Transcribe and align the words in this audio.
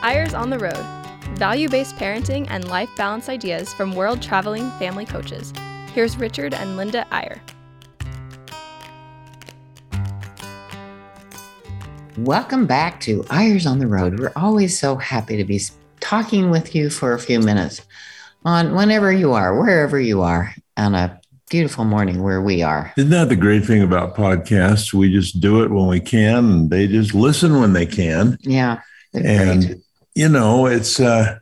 Eyres 0.00 0.32
on 0.32 0.48
the 0.48 0.58
Road 0.60 0.86
value 1.36 1.68
based 1.68 1.96
parenting 1.96 2.46
and 2.50 2.68
life 2.68 2.88
balance 2.96 3.28
ideas 3.28 3.74
from 3.74 3.94
world 3.94 4.22
traveling 4.22 4.70
family 4.72 5.04
coaches. 5.04 5.52
Here's 5.92 6.16
Richard 6.16 6.54
and 6.54 6.76
Linda 6.76 7.04
Eyre. 7.12 7.42
Welcome 12.18 12.66
back 12.66 13.00
to 13.00 13.24
Eyres 13.30 13.66
on 13.66 13.80
the 13.80 13.88
Road. 13.88 14.20
We're 14.20 14.32
always 14.36 14.78
so 14.78 14.94
happy 14.94 15.36
to 15.36 15.44
be 15.44 15.60
talking 15.98 16.48
with 16.50 16.76
you 16.76 16.90
for 16.90 17.12
a 17.12 17.18
few 17.18 17.40
minutes 17.40 17.82
on 18.44 18.76
whenever 18.76 19.12
you 19.12 19.32
are, 19.32 19.58
wherever 19.58 20.00
you 20.00 20.22
are, 20.22 20.54
on 20.76 20.94
a 20.94 21.20
beautiful 21.50 21.84
morning 21.84 22.22
where 22.22 22.40
we 22.40 22.62
are. 22.62 22.92
Isn't 22.96 23.10
that 23.10 23.30
the 23.30 23.36
great 23.36 23.64
thing 23.64 23.82
about 23.82 24.14
podcasts? 24.14 24.92
We 24.92 25.12
just 25.12 25.40
do 25.40 25.62
it 25.64 25.70
when 25.70 25.88
we 25.88 25.98
can 25.98 26.44
and 26.44 26.70
they 26.70 26.86
just 26.86 27.14
listen 27.14 27.60
when 27.60 27.72
they 27.72 27.86
can. 27.86 28.38
Yeah. 28.42 28.80
And 29.12 29.66
great 29.66 29.82
you 30.18 30.28
know, 30.28 30.66
it's 30.66 30.98
uh, 30.98 31.38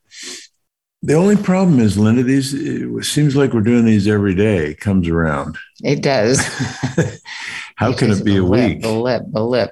the 1.00 1.14
only 1.14 1.36
problem 1.36 1.80
is, 1.80 1.96
Linda. 1.96 2.22
These 2.22 2.52
it 2.52 3.04
seems 3.04 3.34
like 3.34 3.54
we're 3.54 3.62
doing 3.62 3.86
these 3.86 4.06
every 4.06 4.34
day. 4.34 4.66
It 4.72 4.80
comes 4.80 5.08
around. 5.08 5.56
It 5.82 6.02
does. 6.02 6.40
How 7.76 7.94
can 7.94 8.10
it 8.10 8.22
be 8.22 8.36
a 8.36 8.42
lip, 8.42 8.68
week? 8.68 8.82
The 8.82 8.92
lip, 8.92 9.22
the 9.32 9.42
lip. 9.42 9.70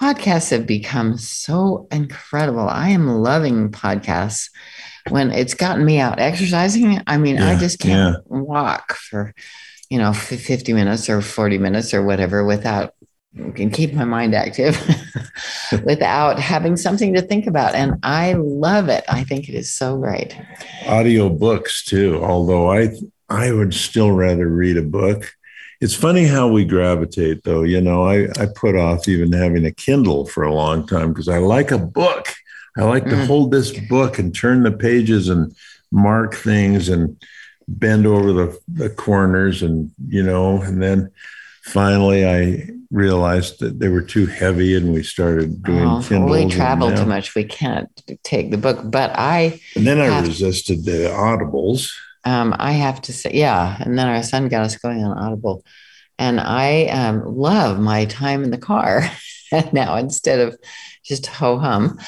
Podcasts 0.00 0.50
have 0.50 0.66
become 0.66 1.18
so 1.18 1.86
incredible. 1.92 2.68
I 2.68 2.88
am 2.88 3.06
loving 3.06 3.70
podcasts. 3.70 4.50
When 5.08 5.30
it's 5.30 5.54
gotten 5.54 5.84
me 5.84 6.00
out 6.00 6.18
exercising, 6.18 7.00
I 7.06 7.18
mean, 7.18 7.36
yeah, 7.36 7.48
I 7.48 7.56
just 7.56 7.78
can't 7.78 8.16
yeah. 8.28 8.38
walk 8.38 8.94
for, 8.94 9.34
you 9.88 9.98
know, 9.98 10.12
50 10.12 10.72
minutes 10.72 11.08
or 11.08 11.20
40 11.20 11.58
minutes 11.58 11.94
or 11.94 12.02
whatever 12.02 12.44
without 12.44 12.94
can 13.54 13.70
keep 13.70 13.94
my 13.94 14.04
mind 14.04 14.34
active 14.34 14.78
without 15.84 16.38
having 16.38 16.76
something 16.76 17.14
to 17.14 17.22
think 17.22 17.46
about. 17.46 17.74
And 17.74 17.98
I 18.02 18.34
love 18.34 18.88
it. 18.88 19.04
I 19.08 19.24
think 19.24 19.48
it 19.48 19.54
is 19.54 19.72
so 19.72 19.96
great. 19.96 20.36
Audio 20.86 21.28
books 21.28 21.84
too, 21.84 22.22
although 22.22 22.70
I 22.70 22.90
I 23.28 23.52
would 23.52 23.72
still 23.72 24.12
rather 24.12 24.46
read 24.48 24.76
a 24.76 24.82
book. 24.82 25.32
It's 25.80 25.94
funny 25.94 26.26
how 26.26 26.48
we 26.48 26.64
gravitate 26.64 27.44
though. 27.44 27.62
You 27.62 27.80
know, 27.80 28.06
I, 28.06 28.28
I 28.38 28.46
put 28.54 28.76
off 28.76 29.08
even 29.08 29.32
having 29.32 29.64
a 29.64 29.72
Kindle 29.72 30.26
for 30.26 30.44
a 30.44 30.54
long 30.54 30.86
time 30.86 31.12
because 31.12 31.28
I 31.28 31.38
like 31.38 31.70
a 31.70 31.78
book. 31.78 32.28
I 32.76 32.84
like 32.84 33.04
to 33.04 33.16
mm. 33.16 33.26
hold 33.26 33.50
this 33.50 33.70
book 33.88 34.18
and 34.18 34.34
turn 34.34 34.62
the 34.62 34.72
pages 34.72 35.28
and 35.28 35.54
mark 35.90 36.34
things 36.34 36.88
and 36.88 37.22
bend 37.68 38.06
over 38.06 38.32
the, 38.32 38.58
the 38.68 38.90
corners 38.90 39.62
and 39.62 39.90
you 40.06 40.22
know, 40.22 40.60
and 40.60 40.82
then 40.82 41.10
finally 41.62 42.26
I 42.26 42.70
realized 42.90 43.60
that 43.60 43.80
they 43.80 43.88
were 43.88 44.02
too 44.02 44.26
heavy 44.26 44.76
and 44.76 44.92
we 44.92 45.02
started 45.02 45.62
doing 45.62 45.86
oh, 45.86 46.02
Kindles. 46.06 46.44
We 46.44 46.50
travel 46.50 46.94
too 46.94 47.06
much. 47.06 47.34
We 47.34 47.44
can't 47.44 47.88
take 48.22 48.50
the 48.50 48.58
book. 48.58 48.80
But 48.84 49.12
I 49.14 49.60
And 49.74 49.86
then 49.86 50.00
I 50.00 50.20
resisted 50.20 50.84
the 50.84 51.08
audibles. 51.08 51.90
Um, 52.24 52.54
I 52.58 52.72
have 52.72 53.00
to 53.02 53.12
say, 53.12 53.30
yeah. 53.32 53.78
And 53.80 53.98
then 53.98 54.06
our 54.06 54.22
son 54.22 54.48
got 54.48 54.64
us 54.64 54.76
going 54.76 55.02
on 55.02 55.18
Audible. 55.18 55.64
And 56.18 56.38
I 56.40 56.86
um, 56.86 57.24
love 57.24 57.80
my 57.80 58.04
time 58.04 58.44
in 58.44 58.50
the 58.50 58.58
car 58.58 59.10
now 59.72 59.96
instead 59.96 60.38
of 60.38 60.56
just 61.02 61.26
ho 61.26 61.58
hum 61.58 61.98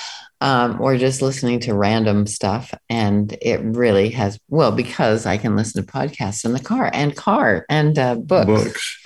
um, 0.41 0.81
or 0.81 0.97
just 0.97 1.23
listening 1.23 1.59
to 1.61 1.75
random 1.75 2.27
stuff. 2.27 2.73
And 2.89 3.37
it 3.41 3.61
really 3.63 4.11
has, 4.11 4.39
well, 4.49 4.71
because 4.71 5.27
I 5.27 5.39
can 5.39 5.57
listen 5.57 5.85
to 5.85 5.91
podcasts 5.91 6.45
in 6.45 6.53
the 6.53 6.61
car 6.61 6.91
and 6.93 7.17
car 7.17 7.65
and 7.69 7.99
uh, 7.99 8.15
books. 8.17 8.47
Books. 8.47 9.03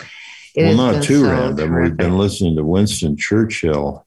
Well, 0.64 0.92
not 0.92 1.02
too 1.02 1.20
so 1.20 1.30
random. 1.30 1.70
Terrific. 1.70 1.90
We've 1.90 1.96
been 1.96 2.18
listening 2.18 2.56
to 2.56 2.64
Winston 2.64 3.16
Churchill. 3.16 4.06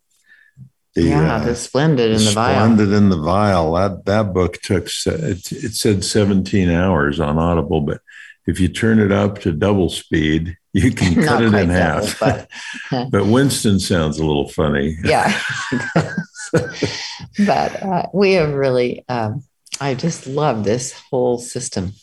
The, 0.94 1.04
yeah, 1.04 1.36
uh, 1.36 1.46
the 1.46 1.56
Splendid 1.56 2.12
in 2.12 2.26
the, 2.26 2.32
Vile. 2.32 2.54
Splendid 2.54 2.92
in 2.92 3.10
the 3.10 3.18
Vile. 3.18 3.74
That 3.74 4.06
that 4.06 4.34
book 4.34 4.62
took 4.62 4.88
it, 5.06 5.52
it 5.52 5.74
said 5.74 6.04
17 6.04 6.70
hours 6.70 7.20
on 7.20 7.38
Audible, 7.38 7.82
but 7.82 8.02
if 8.46 8.60
you 8.60 8.68
turn 8.68 9.00
it 9.00 9.12
up 9.12 9.40
to 9.42 9.52
double 9.52 9.90
speed, 9.90 10.58
you 10.74 10.92
can 10.96 11.24
cut 11.24 11.42
it 11.42 11.54
in 11.54 11.70
half. 11.70 12.20
But, 12.20 12.50
but 13.12 13.26
Winston 13.26 13.80
sounds 13.80 14.20
a 14.20 14.26
little 14.26 14.50
funny. 14.50 14.98
Yeah. 15.04 15.40
but 16.52 17.84
uh, 17.84 18.08
we 18.14 18.34
have 18.34 18.54
really, 18.54 19.06
um, 19.08 19.44
I 19.80 19.96
just 19.96 20.28
love 20.28 20.64
this 20.64 20.94
whole 21.10 21.38
system. 21.38 21.94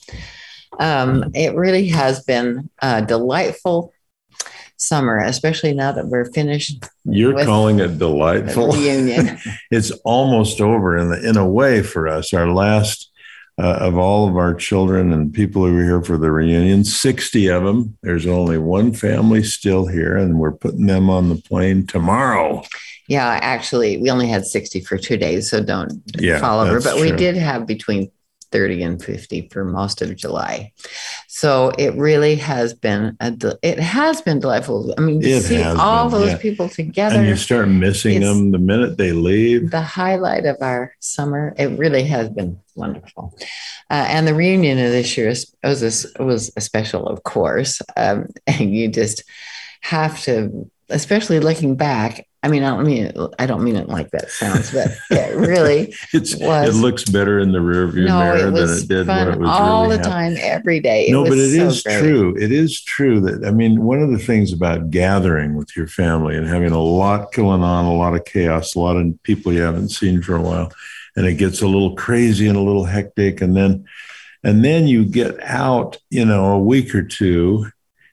Um, 0.80 1.32
it 1.34 1.54
really 1.54 1.88
has 1.88 2.22
been 2.22 2.70
uh, 2.80 3.00
delightful 3.00 3.92
summer, 4.78 5.18
especially 5.18 5.74
now 5.74 5.92
that 5.92 6.06
we're 6.06 6.30
finished. 6.32 6.84
You're 7.04 7.44
calling 7.44 7.80
it 7.80 7.98
delightful. 7.98 8.72
Reunion. 8.72 9.38
it's 9.70 9.90
almost 10.04 10.60
over 10.60 10.96
in 10.96 11.10
the, 11.10 11.28
in 11.28 11.36
a 11.36 11.46
way 11.46 11.82
for 11.82 12.08
us. 12.08 12.32
Our 12.32 12.48
last 12.48 13.10
uh, 13.60 13.78
of 13.80 13.98
all 13.98 14.28
of 14.28 14.36
our 14.36 14.54
children 14.54 15.12
and 15.12 15.34
people 15.34 15.66
who 15.66 15.74
were 15.74 15.82
here 15.82 16.02
for 16.02 16.16
the 16.16 16.30
reunion, 16.30 16.84
60 16.84 17.48
of 17.48 17.64
them. 17.64 17.98
There's 18.02 18.26
only 18.26 18.56
one 18.56 18.92
family 18.92 19.42
still 19.42 19.86
here, 19.86 20.16
and 20.16 20.38
we're 20.38 20.52
putting 20.52 20.86
them 20.86 21.10
on 21.10 21.28
the 21.28 21.34
plane 21.34 21.86
tomorrow. 21.86 22.62
Yeah, 23.08 23.26
actually, 23.42 23.98
we 23.98 24.10
only 24.10 24.28
had 24.28 24.46
60 24.46 24.80
for 24.82 24.96
two 24.96 25.16
days, 25.16 25.50
so 25.50 25.62
don't 25.62 25.92
yeah, 26.18 26.38
fall 26.38 26.60
over. 26.60 26.80
But 26.80 26.98
true. 26.98 27.10
we 27.10 27.12
did 27.12 27.36
have 27.36 27.66
between 27.66 28.12
30 28.52 28.82
and 28.82 29.02
50 29.02 29.48
for 29.52 29.64
most 29.64 30.02
of 30.02 30.14
July. 30.14 30.72
So 31.38 31.70
it 31.78 31.94
really 31.94 32.34
has 32.34 32.74
been 32.74 33.16
a 33.20 33.32
it 33.62 33.78
has 33.78 34.20
been 34.22 34.40
delightful. 34.40 34.92
I 34.98 35.00
mean, 35.02 35.20
to 35.20 35.40
see 35.40 35.62
all 35.62 36.10
been, 36.10 36.20
those 36.20 36.30
yeah. 36.32 36.38
people 36.38 36.68
together. 36.68 37.14
And 37.14 37.28
you 37.28 37.36
start 37.36 37.68
missing 37.68 38.22
them 38.22 38.50
the 38.50 38.58
minute 38.58 38.96
they 38.96 39.12
leave. 39.12 39.70
The 39.70 39.80
highlight 39.80 40.46
of 40.46 40.56
our 40.60 40.96
summer. 40.98 41.54
It 41.56 41.78
really 41.78 42.02
has 42.02 42.28
been 42.28 42.58
wonderful. 42.74 43.38
Uh, 43.88 44.06
and 44.08 44.26
the 44.26 44.34
reunion 44.34 44.78
of 44.78 44.90
this 44.90 45.16
year 45.16 45.32
was 45.62 46.16
a, 46.18 46.24
was 46.24 46.50
a 46.56 46.60
special, 46.60 47.06
of 47.06 47.22
course. 47.22 47.80
Um, 47.96 48.30
and 48.48 48.74
you 48.74 48.88
just 48.88 49.22
have 49.82 50.20
to, 50.22 50.68
especially 50.88 51.38
looking 51.38 51.76
back, 51.76 52.26
I 52.40 52.48
mean, 52.48 52.62
I 52.62 52.70
don't 52.70 52.86
mean 52.86 53.12
I 53.38 53.46
don't 53.46 53.64
mean 53.64 53.74
it 53.74 53.88
like 53.88 54.10
that 54.12 54.30
sounds, 54.30 54.70
but 54.70 54.96
it 55.10 55.36
really 55.36 55.92
it's 56.12 56.36
was, 56.36 56.68
it 56.68 56.78
looks 56.78 57.04
better 57.04 57.40
in 57.40 57.50
the 57.50 57.58
rearview 57.58 58.06
no, 58.06 58.20
mirror 58.20 58.48
it 58.48 58.50
than 58.52 58.78
it 58.78 58.88
did 58.88 59.08
when 59.08 59.28
it 59.28 59.38
was 59.40 59.50
all 59.50 59.84
really 59.84 59.96
the 59.96 60.02
time, 60.04 60.36
every 60.38 60.78
day. 60.78 61.08
It 61.08 61.12
no, 61.12 61.24
but 61.24 61.36
it 61.36 61.56
so 61.56 61.66
is 61.66 61.82
great. 61.82 61.98
true. 61.98 62.36
It 62.36 62.52
is 62.52 62.80
true 62.80 63.20
that 63.22 63.44
I 63.44 63.50
mean, 63.50 63.82
one 63.82 64.00
of 64.00 64.10
the 64.10 64.18
things 64.18 64.52
about 64.52 64.90
gathering 64.90 65.56
with 65.56 65.76
your 65.76 65.88
family 65.88 66.36
and 66.36 66.46
having 66.46 66.70
a 66.70 66.80
lot 66.80 67.32
going 67.32 67.62
on, 67.62 67.84
a 67.86 67.94
lot 67.94 68.14
of 68.14 68.24
chaos, 68.24 68.76
a 68.76 68.80
lot 68.80 68.96
of 68.96 69.20
people 69.24 69.52
you 69.52 69.62
haven't 69.62 69.88
seen 69.88 70.22
for 70.22 70.36
a 70.36 70.42
while, 70.42 70.70
and 71.16 71.26
it 71.26 71.34
gets 71.34 71.60
a 71.60 71.66
little 71.66 71.96
crazy 71.96 72.46
and 72.46 72.56
a 72.56 72.62
little 72.62 72.84
hectic, 72.84 73.40
and 73.40 73.56
then 73.56 73.84
and 74.44 74.64
then 74.64 74.86
you 74.86 75.04
get 75.04 75.42
out, 75.42 75.96
you 76.08 76.24
know, 76.24 76.52
a 76.52 76.58
week 76.58 76.94
or 76.94 77.02
two. 77.02 77.66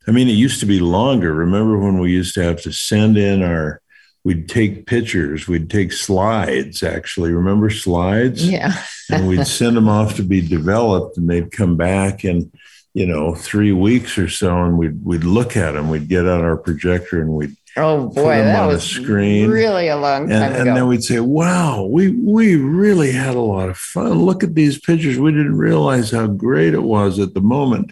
I 0.07 0.11
mean, 0.11 0.27
it 0.29 0.33
used 0.33 0.59
to 0.61 0.65
be 0.65 0.79
longer. 0.79 1.31
Remember 1.33 1.77
when 1.77 1.99
we 1.99 2.11
used 2.11 2.33
to 2.35 2.43
have 2.43 2.61
to 2.63 2.71
send 2.71 3.17
in 3.17 3.43
our 3.43 3.81
we'd 4.25 4.49
take 4.49 4.87
pictures, 4.87 5.47
we'd 5.47 5.69
take 5.69 5.93
slides 5.93 6.83
actually. 6.83 7.31
Remember 7.31 7.69
slides? 7.69 8.49
Yeah. 8.49 8.73
and 9.09 9.27
we'd 9.27 9.47
send 9.59 9.77
them 9.77 9.87
off 9.87 10.15
to 10.15 10.23
be 10.23 10.41
developed 10.41 11.17
and 11.17 11.29
they'd 11.29 11.51
come 11.51 11.77
back 11.77 12.25
in, 12.25 12.51
you 12.93 13.05
know, 13.05 13.35
three 13.35 13.71
weeks 13.71 14.17
or 14.17 14.27
so 14.27 14.63
and 14.63 14.77
we'd 14.77 15.05
we'd 15.05 15.23
look 15.23 15.55
at 15.55 15.71
them. 15.71 15.89
We'd 15.89 16.09
get 16.09 16.25
out 16.25 16.43
our 16.43 16.57
projector 16.57 17.21
and 17.21 17.29
we'd 17.29 17.55
Oh 17.77 18.07
boy, 18.07 18.37
that 18.37 18.65
was 18.67 18.83
screen. 18.83 19.49
really 19.49 19.89
a 19.89 19.97
long 19.97 20.29
time 20.29 20.43
and, 20.43 20.53
ago. 20.53 20.61
And 20.61 20.77
then 20.77 20.87
we'd 20.87 21.03
say, 21.03 21.19
"Wow, 21.19 21.83
we 21.83 22.09
we 22.11 22.55
really 22.55 23.11
had 23.11 23.35
a 23.35 23.41
lot 23.41 23.67
of 23.67 23.77
fun. 23.77 24.13
Look 24.13 24.45
at 24.45 24.55
these 24.55 24.79
pictures. 24.79 25.19
We 25.19 25.33
didn't 25.33 25.57
realize 25.57 26.11
how 26.11 26.27
great 26.27 26.73
it 26.73 26.83
was 26.83 27.19
at 27.19 27.33
the 27.33 27.41
moment." 27.41 27.91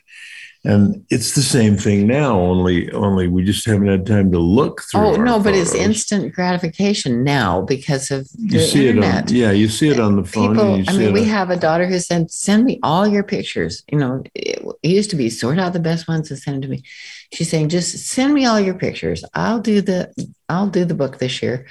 And 0.66 1.06
it's 1.10 1.36
the 1.36 1.42
same 1.42 1.76
thing 1.78 2.08
now 2.08 2.40
only 2.40 2.92
only 2.92 3.28
we 3.28 3.44
just 3.44 3.66
haven't 3.66 3.88
had 3.88 4.06
time 4.06 4.32
to 4.32 4.40
look 4.40 4.82
through 4.84 5.02
oh 5.02 5.16
no 5.16 5.40
but 5.40 5.54
it's 5.54 5.74
instant 5.74 6.34
gratification 6.34 7.24
now 7.24 7.62
because 7.62 8.12
of 8.12 8.28
the 8.34 8.58
you 8.58 8.60
see 8.60 8.88
internet. 8.88 9.26
it 9.26 9.34
on, 9.34 9.36
yeah 9.36 9.52
you 9.52 9.68
see 9.68 9.90
it 9.90 10.00
on 10.00 10.16
the 10.16 10.24
phone 10.24 10.56
people 10.56 10.84
i 10.88 10.98
mean 10.98 11.14
we 11.14 11.22
on, 11.22 11.28
have 11.28 11.50
a 11.50 11.58
daughter 11.58 11.86
who 11.86 12.00
said 12.00 12.30
send 12.44 12.66
me 12.66 12.80
all 12.84 13.08
your 13.08 13.24
pictures. 13.24 13.84
You 13.92 13.98
know 13.98 14.24
it, 14.36 14.60
it, 14.84 14.90
used 14.90 15.10
to 15.12 15.16
be 15.16 15.30
sort 15.30 15.60
out 15.60 15.74
the 15.74 15.80
best 15.80 16.08
ones 16.08 16.30
and 16.30 16.40
send 16.40 16.56
them 16.56 16.62
to 16.64 16.68
me. 16.68 16.84
She's 17.34 17.50
saying 17.50 17.70
just 17.70 18.08
send 18.08 18.34
me 18.34 18.46
all 18.46 18.60
your 18.60 18.76
pictures. 18.76 19.24
I'll 19.34 19.60
do 19.60 19.82
the 19.82 20.14
i'll 20.50 20.68
do 20.68 20.86
the 20.86 20.96
book 20.96 21.20
this 21.20 21.42
year. 21.42 21.66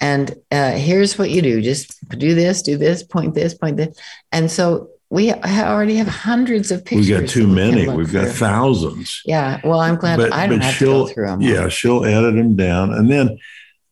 And 0.00 0.34
uh, 0.50 0.72
here's 0.72 1.16
what 1.18 1.30
you 1.30 1.40
do. 1.40 1.62
Just 1.62 2.06
do 2.10 2.34
this 2.34 2.62
do 2.62 2.76
this 2.76 3.02
point 3.02 3.34
this 3.34 3.54
point 3.54 3.76
this. 3.76 3.98
And 4.32 4.50
so 4.50 4.90
we 5.10 5.32
already 5.32 5.96
have 5.96 6.08
hundreds 6.08 6.70
of 6.70 6.84
pictures. 6.84 7.08
We've 7.08 7.20
got 7.20 7.28
too 7.28 7.46
many. 7.46 7.88
We 7.88 7.94
We've 7.94 8.12
got 8.12 8.28
thousands. 8.28 9.22
Yeah. 9.24 9.60
Well, 9.62 9.78
I'm 9.78 9.96
glad 9.96 10.16
but, 10.16 10.32
I 10.32 10.46
don't 10.46 10.60
have 10.60 10.78
to 10.78 10.84
go 10.84 11.06
through 11.06 11.26
them. 11.26 11.42
Yeah, 11.42 11.68
she'll 11.68 12.04
edit 12.04 12.34
them 12.34 12.56
down, 12.56 12.92
and 12.92 13.10
then. 13.10 13.38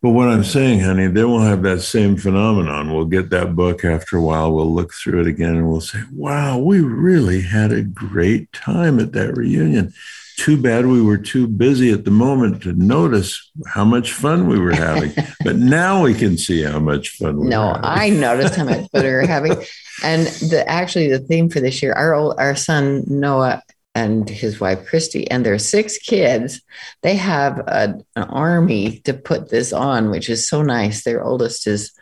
But 0.02 0.10
what 0.10 0.28
I'm 0.28 0.44
saying, 0.44 0.80
honey, 0.80 1.06
they 1.06 1.24
won't 1.24 1.48
have 1.48 1.62
that 1.62 1.80
same 1.80 2.18
phenomenon. 2.18 2.92
We'll 2.92 3.06
get 3.06 3.30
that 3.30 3.56
book 3.56 3.86
after 3.86 4.18
a 4.18 4.20
while. 4.20 4.52
We'll 4.52 4.70
look 4.70 4.92
through 4.92 5.22
it 5.22 5.26
again, 5.26 5.56
and 5.56 5.66
we'll 5.66 5.80
say, 5.80 6.00
"Wow, 6.12 6.58
we 6.58 6.80
really 6.80 7.40
had 7.40 7.72
a 7.72 7.80
great 7.80 8.52
time 8.52 9.00
at 9.00 9.12
that 9.12 9.34
reunion." 9.34 9.94
Too 10.36 10.60
bad 10.60 10.86
we 10.86 11.00
were 11.00 11.18
too 11.18 11.46
busy 11.46 11.92
at 11.92 12.04
the 12.04 12.10
moment 12.10 12.62
to 12.62 12.72
notice 12.72 13.50
how 13.66 13.84
much 13.84 14.12
fun 14.12 14.48
we 14.48 14.58
were 14.58 14.74
having. 14.74 15.12
but 15.44 15.56
now 15.56 16.02
we 16.02 16.14
can 16.14 16.36
see 16.36 16.62
how 16.62 16.78
much 16.78 17.10
fun 17.10 17.36
we 17.36 17.46
were 17.46 17.52
having. 17.52 17.80
no, 17.80 17.80
I 17.82 18.10
noticed 18.10 18.56
how 18.56 18.64
much 18.64 18.90
fun 18.90 19.02
we 19.02 19.10
were 19.10 19.26
having. 19.26 19.56
And 20.02 20.26
the 20.26 20.68
actually 20.68 21.08
the 21.08 21.20
theme 21.20 21.48
for 21.48 21.60
this 21.60 21.80
year, 21.80 21.92
our 21.92 22.14
old, 22.14 22.34
our 22.36 22.56
son 22.56 23.04
Noah 23.06 23.62
and 23.94 24.28
his 24.28 24.58
wife 24.58 24.86
Christy 24.86 25.30
and 25.30 25.46
their 25.46 25.58
six 25.58 25.98
kids, 25.98 26.60
they 27.02 27.14
have 27.14 27.58
a, 27.60 28.02
an 28.16 28.24
army 28.24 28.98
to 29.04 29.14
put 29.14 29.50
this 29.50 29.72
on, 29.72 30.10
which 30.10 30.28
is 30.28 30.48
so 30.48 30.62
nice. 30.62 31.04
Their 31.04 31.22
oldest 31.22 31.68
is 31.68 31.92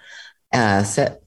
uh, 0.55 0.85
set 0.85 1.22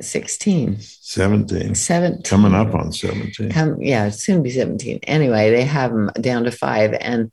16 0.00 0.78
17 0.80 1.74
17 1.74 2.22
coming 2.22 2.54
up 2.54 2.74
on 2.74 2.92
17 2.92 3.50
come 3.50 3.80
yeah 3.80 4.08
soon 4.10 4.42
be 4.42 4.50
17 4.50 5.00
anyway 5.04 5.50
they 5.50 5.64
have 5.64 5.92
them 5.92 6.10
down 6.20 6.44
to 6.44 6.50
five 6.50 6.94
and 7.00 7.30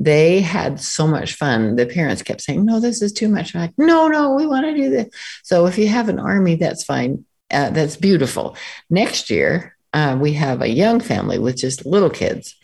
they 0.00 0.40
had 0.40 0.80
so 0.80 1.06
much 1.06 1.34
fun. 1.34 1.76
The 1.76 1.84
parents 1.84 2.22
kept 2.22 2.40
saying 2.40 2.64
no 2.64 2.80
this 2.80 3.02
is 3.02 3.12
too 3.12 3.28
much. 3.28 3.54
I'm 3.54 3.60
like 3.60 3.74
no 3.76 4.08
no 4.08 4.34
we 4.34 4.46
want 4.46 4.64
to 4.64 4.74
do 4.74 4.88
this. 4.88 5.08
So 5.42 5.66
if 5.66 5.76
you 5.76 5.88
have 5.88 6.08
an 6.08 6.18
army 6.18 6.56
that's 6.56 6.82
fine. 6.82 7.26
Uh, 7.52 7.68
that's 7.70 7.96
beautiful. 7.96 8.56
Next 8.88 9.28
year 9.28 9.76
uh, 9.92 10.16
we 10.18 10.32
have 10.34 10.62
a 10.62 10.68
young 10.68 11.00
family 11.00 11.38
with 11.38 11.56
just 11.56 11.84
little 11.84 12.08
kids 12.08 12.54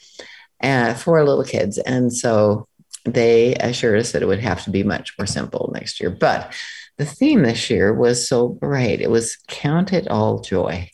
uh, 0.62 0.94
four 0.94 1.22
little 1.24 1.44
kids 1.44 1.76
and 1.78 2.12
so 2.12 2.66
they 3.04 3.54
assured 3.56 4.00
us 4.00 4.12
that 4.12 4.22
it 4.22 4.26
would 4.26 4.40
have 4.40 4.64
to 4.64 4.70
be 4.70 4.82
much 4.82 5.12
more 5.18 5.26
simple 5.26 5.70
next 5.74 6.00
year. 6.00 6.10
But 6.10 6.54
the 6.98 7.06
theme 7.06 7.42
this 7.42 7.68
year 7.68 7.92
was 7.92 8.28
so 8.28 8.48
great. 8.48 9.00
It 9.00 9.10
was 9.10 9.36
Count 9.48 9.92
It 9.92 10.08
All 10.08 10.40
Joy. 10.40 10.90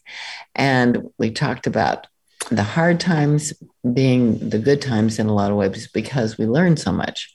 And 0.55 1.09
we 1.19 1.31
talked 1.31 1.67
about 1.67 2.07
the 2.51 2.65
hard 2.65 2.99
times 2.99 3.53
being 3.95 4.51
the 4.51 4.59
good 4.59 4.83
times 4.83 5.19
in 5.19 5.29
a 5.29 5.35
lot 5.35 5.51
of 5.51 5.57
ways 5.57 5.89
because 5.93 6.37
we 6.37 6.47
learned 6.47 6.79
so 6.79 6.93
much. 6.93 7.33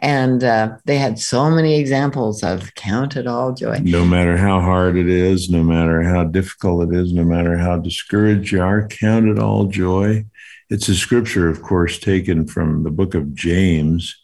And 0.00 0.44
uh, 0.44 0.76
they 0.84 0.96
had 0.96 1.18
so 1.18 1.50
many 1.50 1.78
examples 1.78 2.42
of 2.42 2.74
count 2.76 3.16
it 3.16 3.26
all 3.26 3.52
joy. 3.52 3.80
No 3.82 4.04
matter 4.04 4.36
how 4.36 4.60
hard 4.60 4.96
it 4.96 5.08
is, 5.08 5.50
no 5.50 5.62
matter 5.64 6.02
how 6.02 6.24
difficult 6.24 6.92
it 6.92 6.96
is, 6.96 7.12
no 7.12 7.24
matter 7.24 7.56
how 7.58 7.78
discouraged 7.78 8.52
you 8.52 8.62
are, 8.62 8.86
count 8.86 9.26
it 9.26 9.38
all 9.38 9.66
joy. 9.66 10.24
It's 10.70 10.88
a 10.88 10.94
scripture, 10.94 11.48
of 11.48 11.62
course, 11.62 11.98
taken 11.98 12.46
from 12.46 12.84
the 12.84 12.90
book 12.90 13.14
of 13.14 13.34
James 13.34 14.16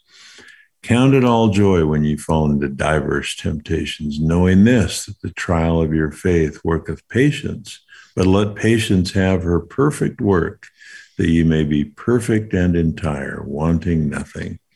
Count 0.85 1.15
it 1.15 1.23
all 1.23 1.49
joy 1.49 1.83
when 1.87 2.03
you 2.03 2.15
fall 2.15 2.45
into 2.45 2.69
diverse 2.69 3.35
temptations, 3.35 4.19
knowing 4.19 4.65
this, 4.65 5.07
that 5.07 5.19
the 5.23 5.31
trial 5.31 5.81
of 5.81 5.95
your 5.95 6.11
faith 6.11 6.59
worketh 6.63 7.09
patience. 7.09 7.79
But 8.15 8.27
let 8.27 8.53
patience 8.53 9.11
have 9.13 9.41
her 9.41 9.59
perfect 9.59 10.21
work, 10.21 10.67
that 11.17 11.29
you 11.29 11.43
may 11.43 11.63
be 11.63 11.85
perfect 11.85 12.53
and 12.53 12.75
entire, 12.75 13.41
wanting 13.43 14.09
nothing. 14.09 14.59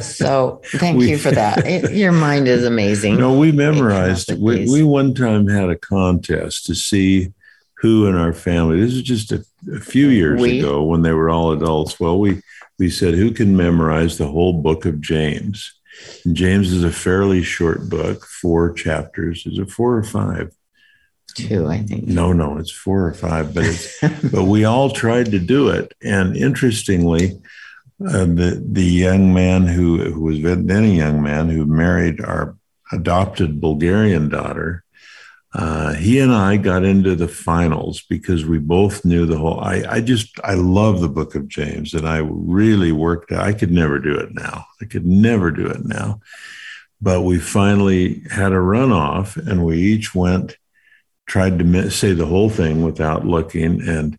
So 0.00 0.62
thank 0.64 0.98
we, 0.98 1.10
you 1.10 1.18
for 1.18 1.32
that. 1.32 1.66
It, 1.66 1.92
your 1.94 2.12
mind 2.12 2.46
is 2.46 2.64
amazing. 2.64 3.16
No, 3.16 3.36
we 3.36 3.50
memorized. 3.50 4.32
We, 4.38 4.70
we 4.70 4.84
one 4.84 5.14
time 5.14 5.48
had 5.48 5.68
a 5.68 5.76
contest 5.76 6.66
to 6.66 6.76
see 6.76 7.32
who 7.78 8.06
in 8.06 8.14
our 8.14 8.32
family. 8.32 8.80
This 8.80 8.94
is 8.94 9.02
just 9.02 9.32
a, 9.32 9.44
a 9.74 9.80
few 9.80 10.06
years 10.06 10.40
we, 10.40 10.60
ago 10.60 10.84
when 10.84 11.02
they 11.02 11.12
were 11.12 11.28
all 11.28 11.50
adults. 11.50 11.98
Well, 11.98 12.20
we 12.20 12.40
we 12.80 12.90
said, 12.90 13.14
who 13.14 13.30
can 13.30 13.56
memorize 13.56 14.18
the 14.18 14.26
whole 14.26 14.54
book 14.54 14.86
of 14.86 15.00
James? 15.00 15.72
And 16.24 16.34
James 16.34 16.72
is 16.72 16.82
a 16.82 16.90
fairly 16.90 17.42
short 17.42 17.90
book, 17.90 18.24
four 18.24 18.72
chapters. 18.72 19.46
Is 19.46 19.58
it 19.58 19.70
four 19.70 19.96
or 19.96 20.02
five? 20.02 20.52
Two, 21.34 21.68
I 21.68 21.82
think. 21.82 22.08
No, 22.08 22.32
no, 22.32 22.56
it's 22.56 22.72
four 22.72 23.06
or 23.06 23.12
five, 23.12 23.54
but 23.54 23.64
it's, 23.64 24.00
but 24.32 24.44
we 24.44 24.64
all 24.64 24.90
tried 24.90 25.26
to 25.26 25.38
do 25.38 25.68
it. 25.68 25.92
And 26.02 26.36
interestingly, 26.36 27.40
uh, 28.04 28.24
the 28.24 28.64
the 28.66 28.84
young 28.84 29.32
man 29.32 29.66
who 29.66 29.98
who 30.10 30.22
was 30.22 30.40
then 30.40 30.84
a 30.84 30.88
young 30.88 31.22
man 31.22 31.50
who 31.50 31.66
married 31.66 32.20
our 32.20 32.56
adopted 32.92 33.60
Bulgarian 33.60 34.28
daughter 34.30 34.84
uh, 35.52 35.94
he 35.94 36.20
and 36.20 36.32
I 36.32 36.56
got 36.56 36.84
into 36.84 37.16
the 37.16 37.26
finals 37.26 38.02
because 38.08 38.44
we 38.44 38.58
both 38.58 39.04
knew 39.04 39.26
the 39.26 39.36
whole. 39.36 39.58
I, 39.60 39.82
I 39.88 40.00
just 40.00 40.38
I 40.44 40.54
love 40.54 41.00
the 41.00 41.08
Book 41.08 41.34
of 41.34 41.48
James, 41.48 41.92
and 41.92 42.06
I 42.06 42.18
really 42.18 42.92
worked. 42.92 43.32
I 43.32 43.52
could 43.52 43.72
never 43.72 43.98
do 43.98 44.14
it 44.14 44.32
now. 44.32 44.66
I 44.80 44.84
could 44.84 45.04
never 45.04 45.50
do 45.50 45.66
it 45.66 45.84
now. 45.84 46.20
But 47.00 47.22
we 47.22 47.38
finally 47.40 48.22
had 48.30 48.52
a 48.52 48.56
runoff, 48.56 49.36
and 49.36 49.64
we 49.64 49.78
each 49.78 50.14
went, 50.14 50.56
tried 51.26 51.58
to 51.58 51.90
say 51.90 52.12
the 52.12 52.26
whole 52.26 52.50
thing 52.50 52.84
without 52.84 53.26
looking, 53.26 53.80
and 53.88 54.16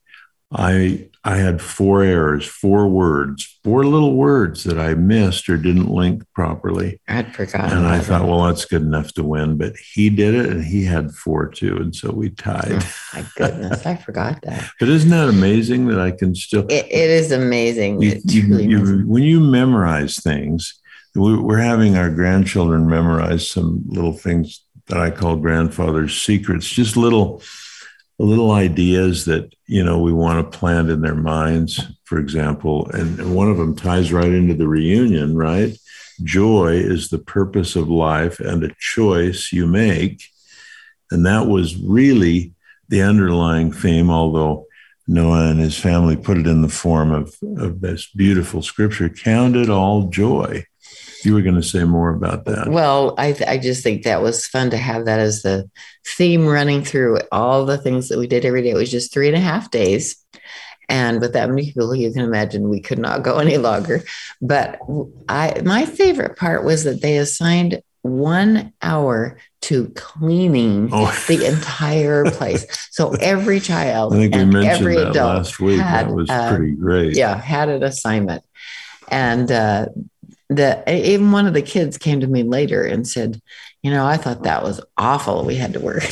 I 0.51 1.10
I 1.23 1.37
had 1.37 1.61
four 1.61 2.01
errors, 2.01 2.47
four 2.47 2.87
words, 2.87 3.59
four 3.63 3.85
little 3.85 4.15
words 4.15 4.63
that 4.63 4.79
I 4.79 4.95
missed 4.95 5.49
or 5.49 5.57
didn't 5.57 5.89
link 5.89 6.23
properly. 6.33 6.99
I'd 7.07 7.35
forgotten. 7.35 7.77
And 7.77 7.87
I 7.87 7.99
thought, 7.99 8.27
well, 8.27 8.43
that's 8.45 8.65
good 8.65 8.81
enough 8.81 9.13
to 9.13 9.23
win. 9.23 9.57
But 9.57 9.75
he 9.77 10.09
did 10.09 10.33
it 10.33 10.47
and 10.47 10.63
he 10.63 10.83
had 10.83 11.11
four 11.11 11.47
too. 11.47 11.77
And 11.77 11.95
so 11.95 12.11
we 12.11 12.31
tied. 12.31 12.71
Oh, 12.71 12.93
my 13.13 13.25
goodness. 13.35 13.85
I 13.85 13.97
forgot 13.97 14.41
that. 14.41 14.71
But 14.79 14.89
isn't 14.89 15.11
that 15.11 15.29
amazing 15.29 15.87
that 15.87 15.99
I 15.99 16.09
can 16.09 16.33
still? 16.33 16.65
it, 16.69 16.87
it 16.89 17.09
is 17.11 17.31
amazing. 17.31 18.01
You, 18.01 18.19
you, 18.25 18.57
you, 18.57 19.07
when 19.07 19.21
you 19.21 19.39
memorize 19.39 20.19
things, 20.19 20.79
we're 21.13 21.57
having 21.57 21.97
our 21.97 22.09
grandchildren 22.09 22.89
memorize 22.89 23.47
some 23.47 23.83
little 23.85 24.13
things 24.13 24.63
that 24.87 24.97
I 24.97 25.11
call 25.11 25.35
grandfather's 25.35 26.19
secrets, 26.19 26.67
just 26.67 26.97
little 26.97 27.43
little 28.19 28.51
ideas 28.51 29.25
that 29.25 29.53
you 29.65 29.83
know 29.83 29.99
we 29.99 30.13
want 30.13 30.51
to 30.51 30.57
plant 30.57 30.89
in 30.89 31.01
their 31.01 31.15
minds 31.15 31.81
for 32.03 32.19
example 32.19 32.87
and 32.91 33.35
one 33.35 33.49
of 33.49 33.57
them 33.57 33.75
ties 33.75 34.13
right 34.13 34.31
into 34.31 34.53
the 34.53 34.67
reunion 34.67 35.35
right? 35.35 35.75
Joy 36.23 36.73
is 36.73 37.09
the 37.09 37.17
purpose 37.17 37.75
of 37.75 37.89
life 37.89 38.39
and 38.39 38.63
a 38.63 38.75
choice 38.79 39.51
you 39.51 39.65
make. 39.65 40.23
And 41.09 41.25
that 41.25 41.47
was 41.47 41.81
really 41.81 42.53
the 42.89 43.01
underlying 43.01 43.71
theme 43.71 44.11
although 44.11 44.67
noah 45.07 45.49
and 45.49 45.59
his 45.59 45.79
family 45.79 46.15
put 46.15 46.37
it 46.37 46.45
in 46.45 46.61
the 46.61 46.69
form 46.69 47.11
of, 47.11 47.35
of 47.57 47.81
this 47.81 48.07
beautiful 48.15 48.61
scripture 48.61 49.09
count 49.09 49.55
it 49.55 49.69
all 49.69 50.09
joy 50.09 50.63
you 51.23 51.33
were 51.33 51.41
going 51.41 51.55
to 51.55 51.63
say 51.63 51.83
more 51.83 52.09
about 52.09 52.45
that. 52.45 52.69
Well, 52.69 53.15
I, 53.17 53.33
th- 53.33 53.49
I 53.49 53.57
just 53.57 53.83
think 53.83 54.03
that 54.03 54.21
was 54.21 54.47
fun 54.47 54.69
to 54.71 54.77
have 54.77 55.05
that 55.05 55.19
as 55.19 55.41
the 55.41 55.69
theme 56.05 56.45
running 56.45 56.83
through 56.83 57.19
all 57.31 57.65
the 57.65 57.77
things 57.77 58.09
that 58.09 58.17
we 58.19 58.27
did 58.27 58.45
every 58.45 58.61
day. 58.61 58.71
It 58.71 58.75
was 58.75 58.91
just 58.91 59.13
three 59.13 59.27
and 59.27 59.37
a 59.37 59.41
half 59.41 59.71
days. 59.71 60.17
And 60.89 61.21
with 61.21 61.33
that 61.33 61.49
many 61.49 61.65
people, 61.65 61.95
you 61.95 62.11
can 62.11 62.21
imagine 62.21 62.69
we 62.69 62.81
could 62.81 62.99
not 62.99 63.23
go 63.23 63.37
any 63.37 63.57
longer. 63.57 64.03
But 64.41 64.79
I, 65.29 65.61
my 65.63 65.85
favorite 65.85 66.37
part 66.37 66.65
was 66.65 66.83
that 66.83 67.01
they 67.01 67.17
assigned 67.17 67.81
one 68.01 68.73
hour 68.81 69.37
to 69.61 69.89
cleaning 69.89 70.89
oh. 70.91 71.15
the 71.27 71.45
entire 71.45 72.25
place. 72.31 72.65
So 72.91 73.13
every 73.13 73.59
child 73.59 74.13
i 74.13 74.23
and 74.23 74.55
every 74.55 74.97
adult 74.97 75.15
last 75.15 75.59
week. 75.59 75.79
Had, 75.79 76.07
that 76.07 76.13
was 76.13 76.29
uh, 76.29 76.55
pretty 76.55 76.73
great. 76.73 77.15
Yeah, 77.15 77.39
had 77.39 77.69
an 77.69 77.83
assignment. 77.83 78.43
And 79.09 79.51
uh, 79.51 79.87
that 80.51 80.87
even 80.89 81.31
one 81.31 81.47
of 81.47 81.53
the 81.53 81.61
kids 81.61 81.97
came 81.97 82.19
to 82.19 82.27
me 82.27 82.43
later 82.43 82.83
and 82.83 83.07
said, 83.07 83.41
you 83.81 83.89
know, 83.89 84.05
I 84.05 84.17
thought 84.17 84.43
that 84.43 84.63
was 84.63 84.81
awful. 84.97 85.45
We 85.45 85.55
had 85.55 85.73
to 85.73 85.79
work. 85.79 86.03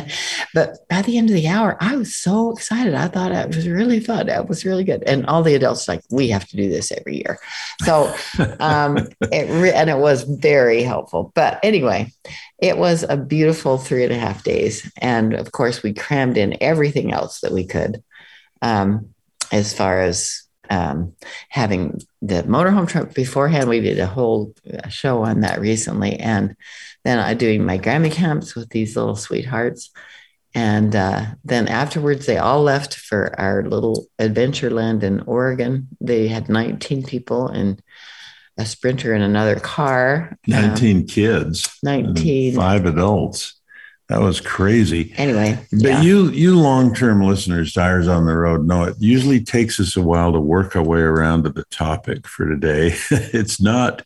but 0.54 0.78
by 0.88 1.02
the 1.02 1.18
end 1.18 1.28
of 1.28 1.34
the 1.34 1.46
hour, 1.46 1.76
I 1.78 1.94
was 1.94 2.16
so 2.16 2.50
excited. 2.50 2.94
I 2.94 3.06
thought 3.08 3.32
it 3.32 3.54
was 3.54 3.68
really 3.68 4.00
fun. 4.00 4.28
It 4.28 4.48
was 4.48 4.64
really 4.64 4.82
good. 4.82 5.04
And 5.04 5.26
all 5.26 5.42
the 5.42 5.54
adults 5.54 5.86
like, 5.86 6.02
we 6.10 6.28
have 6.30 6.48
to 6.48 6.56
do 6.56 6.68
this 6.68 6.90
every 6.90 7.18
year. 7.18 7.38
So, 7.84 8.12
um, 8.60 8.96
it 9.20 9.50
re- 9.50 9.72
and 9.72 9.88
it 9.88 9.98
was 9.98 10.24
very 10.24 10.82
helpful. 10.82 11.30
But 11.34 11.60
anyway, 11.62 12.10
it 12.58 12.78
was 12.78 13.04
a 13.08 13.16
beautiful 13.16 13.78
three 13.78 14.04
and 14.04 14.12
a 14.12 14.18
half 14.18 14.42
days. 14.42 14.90
And 14.98 15.34
of 15.34 15.52
course, 15.52 15.82
we 15.82 15.92
crammed 15.92 16.38
in 16.38 16.56
everything 16.60 17.12
else 17.12 17.40
that 17.40 17.52
we 17.52 17.66
could 17.66 18.02
um, 18.62 19.10
as 19.52 19.74
far 19.74 20.00
as 20.00 20.42
um, 20.72 21.14
having 21.50 22.00
the 22.22 22.42
motorhome 22.44 22.88
trip 22.88 23.12
beforehand. 23.12 23.68
We 23.68 23.80
did 23.80 23.98
a 23.98 24.06
whole 24.06 24.54
show 24.88 25.22
on 25.22 25.40
that 25.40 25.60
recently, 25.60 26.18
and 26.18 26.56
then 27.04 27.18
I 27.18 27.34
doing 27.34 27.64
my 27.64 27.78
Grammy 27.78 28.10
camps 28.10 28.54
with 28.54 28.70
these 28.70 28.96
little 28.96 29.16
sweethearts. 29.16 29.90
And 30.54 30.96
uh, 30.96 31.26
then 31.44 31.68
afterwards, 31.68 32.24
they 32.26 32.38
all 32.38 32.62
left 32.62 32.94
for 32.94 33.38
our 33.38 33.62
little 33.64 34.06
adventure 34.18 34.70
land 34.70 35.04
in 35.04 35.20
Oregon. 35.20 35.88
They 36.00 36.28
had 36.28 36.48
19 36.48 37.04
people 37.04 37.48
and 37.48 37.82
a 38.56 38.64
sprinter 38.64 39.14
in 39.14 39.22
another 39.22 39.58
car. 39.60 40.38
19 40.46 40.96
um, 40.96 41.06
kids. 41.06 41.78
19. 41.82 42.54
Five 42.54 42.86
adults. 42.86 43.60
That 44.08 44.20
was 44.20 44.40
crazy. 44.40 45.14
Anyway, 45.16 45.58
but 45.70 45.80
yeah. 45.82 46.02
you 46.02 46.28
you 46.30 46.58
long 46.58 46.94
term 46.94 47.22
listeners, 47.22 47.76
Eyres 47.76 48.08
on 48.08 48.26
the 48.26 48.36
road, 48.36 48.66
know 48.66 48.84
it 48.84 48.96
usually 48.98 49.42
takes 49.42 49.80
us 49.80 49.96
a 49.96 50.02
while 50.02 50.32
to 50.32 50.40
work 50.40 50.76
our 50.76 50.84
way 50.84 51.00
around 51.00 51.44
to 51.44 51.50
the 51.50 51.64
topic 51.70 52.26
for 52.26 52.46
today. 52.46 52.94
it's 53.10 53.60
not 53.60 54.04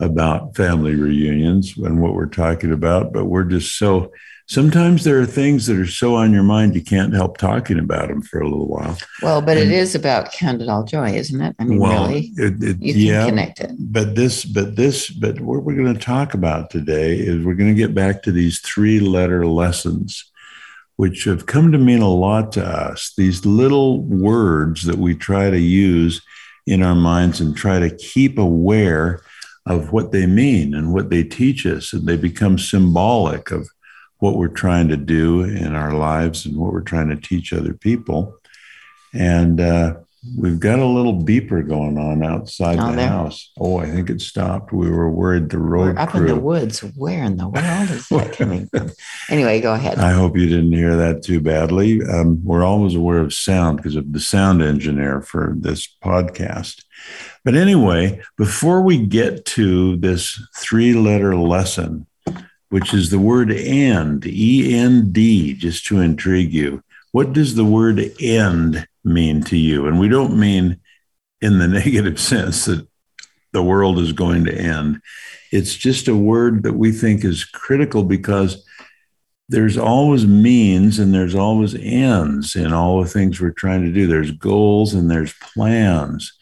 about 0.00 0.56
family 0.56 0.94
reunions 0.94 1.76
and 1.76 2.00
what 2.00 2.14
we're 2.14 2.26
talking 2.26 2.72
about, 2.72 3.12
but 3.12 3.26
we're 3.26 3.44
just 3.44 3.76
so 3.76 4.12
sometimes 4.52 5.04
there 5.04 5.18
are 5.18 5.26
things 5.26 5.66
that 5.66 5.78
are 5.78 5.86
so 5.86 6.14
on 6.14 6.32
your 6.32 6.42
mind 6.42 6.74
you 6.74 6.82
can't 6.82 7.14
help 7.14 7.38
talking 7.38 7.78
about 7.78 8.08
them 8.08 8.20
for 8.20 8.40
a 8.40 8.48
little 8.48 8.68
while. 8.68 8.98
Well, 9.22 9.40
but 9.40 9.56
and, 9.56 9.70
it 9.70 9.74
is 9.74 9.94
about 9.94 10.28
It 10.40 10.68
All 10.68 10.84
Joy, 10.84 11.12
isn't 11.12 11.40
it? 11.40 11.56
I 11.58 11.64
mean, 11.64 11.78
well, 11.78 12.08
really, 12.08 12.32
it, 12.36 12.62
it, 12.62 12.82
you 12.82 12.92
can 12.92 13.02
yeah, 13.02 13.26
connect 13.26 13.60
it. 13.60 13.70
But 13.78 14.14
this, 14.14 14.44
but 14.44 14.76
this, 14.76 15.08
but 15.08 15.40
what 15.40 15.62
we're 15.62 15.76
going 15.76 15.94
to 15.94 16.00
talk 16.00 16.34
about 16.34 16.70
today 16.70 17.16
is 17.16 17.44
we're 17.44 17.54
going 17.54 17.74
to 17.74 17.80
get 17.80 17.94
back 17.94 18.22
to 18.24 18.32
these 18.32 18.60
three-letter 18.60 19.46
lessons, 19.46 20.30
which 20.96 21.24
have 21.24 21.46
come 21.46 21.72
to 21.72 21.78
mean 21.78 22.02
a 22.02 22.08
lot 22.08 22.52
to 22.52 22.64
us. 22.64 23.14
These 23.16 23.46
little 23.46 24.02
words 24.02 24.84
that 24.84 24.98
we 24.98 25.14
try 25.14 25.48
to 25.48 25.58
use 25.58 26.20
in 26.66 26.82
our 26.82 26.94
minds 26.94 27.40
and 27.40 27.56
try 27.56 27.78
to 27.78 27.94
keep 27.96 28.38
aware 28.38 29.22
of 29.64 29.92
what 29.92 30.12
they 30.12 30.26
mean 30.26 30.74
and 30.74 30.92
what 30.92 31.08
they 31.08 31.24
teach 31.24 31.64
us. 31.64 31.92
And 31.92 32.06
they 32.06 32.16
become 32.16 32.58
symbolic 32.58 33.50
of 33.50 33.68
what 34.22 34.36
we're 34.36 34.46
trying 34.46 34.86
to 34.86 34.96
do 34.96 35.42
in 35.42 35.74
our 35.74 35.94
lives 35.94 36.46
and 36.46 36.56
what 36.56 36.72
we're 36.72 36.80
trying 36.80 37.08
to 37.08 37.16
teach 37.16 37.52
other 37.52 37.74
people. 37.74 38.38
And 39.12 39.60
uh, 39.60 39.94
we've 40.38 40.60
got 40.60 40.78
a 40.78 40.86
little 40.86 41.24
beeper 41.24 41.66
going 41.66 41.98
on 41.98 42.22
outside 42.22 42.78
oh, 42.78 42.90
the 42.90 42.98
there. 42.98 43.08
house. 43.08 43.50
Oh, 43.58 43.78
I 43.78 43.90
think 43.90 44.10
it 44.10 44.20
stopped. 44.20 44.72
We 44.72 44.88
were 44.88 45.10
worried 45.10 45.50
the 45.50 45.58
road 45.58 45.96
we're 45.96 45.98
up 45.98 46.10
crew. 46.10 46.20
in 46.20 46.26
the 46.28 46.36
woods. 46.36 46.84
Where 46.94 47.24
in 47.24 47.36
the 47.36 47.48
world 47.48 47.90
is 47.90 48.08
that 48.10 48.32
coming 48.38 48.68
from? 48.68 48.92
Anyway, 49.28 49.60
go 49.60 49.74
ahead. 49.74 49.98
I 49.98 50.12
hope 50.12 50.36
you 50.36 50.48
didn't 50.48 50.70
hear 50.70 50.94
that 50.94 51.24
too 51.24 51.40
badly. 51.40 52.00
Um, 52.04 52.44
we're 52.44 52.62
always 52.62 52.94
aware 52.94 53.18
of 53.18 53.34
sound 53.34 53.78
because 53.78 53.96
of 53.96 54.12
the 54.12 54.20
sound 54.20 54.62
engineer 54.62 55.20
for 55.20 55.56
this 55.58 55.88
podcast. 56.00 56.84
But 57.44 57.56
anyway, 57.56 58.22
before 58.38 58.82
we 58.82 59.04
get 59.04 59.44
to 59.46 59.96
this 59.96 60.40
three 60.54 60.94
letter 60.94 61.34
lesson, 61.34 62.06
which 62.72 62.94
is 62.94 63.10
the 63.10 63.18
word 63.18 63.52
end, 63.52 64.24
E 64.24 64.74
N 64.74 65.12
D, 65.12 65.52
just 65.52 65.84
to 65.84 66.00
intrigue 66.00 66.54
you, 66.54 66.82
what 67.10 67.34
does 67.34 67.54
the 67.54 67.66
word 67.66 68.00
end 68.18 68.88
mean 69.04 69.42
to 69.42 69.58
you? 69.58 69.86
And 69.86 70.00
we 70.00 70.08
don't 70.08 70.40
mean 70.40 70.80
in 71.42 71.58
the 71.58 71.68
negative 71.80 72.18
sense 72.18 72.64
that 72.64 72.88
the 73.52 73.62
world 73.62 73.98
is 73.98 74.14
going 74.14 74.46
to 74.46 74.54
end. 74.54 75.02
It's 75.50 75.74
just 75.74 76.08
a 76.08 76.16
word 76.16 76.62
that 76.62 76.72
we 76.72 76.92
think 76.92 77.26
is 77.26 77.44
critical 77.44 78.04
because 78.04 78.64
there's 79.50 79.76
always 79.76 80.26
means 80.26 80.98
and 80.98 81.12
there's 81.12 81.34
always 81.34 81.74
ends 81.74 82.56
in 82.56 82.72
all 82.72 83.02
the 83.02 83.08
things 83.10 83.38
we're 83.38 83.50
trying 83.50 83.82
to 83.82 83.92
do. 83.92 84.06
There's 84.06 84.30
goals 84.30 84.94
and 84.94 85.10
there's 85.10 85.34
plans. 85.34 86.32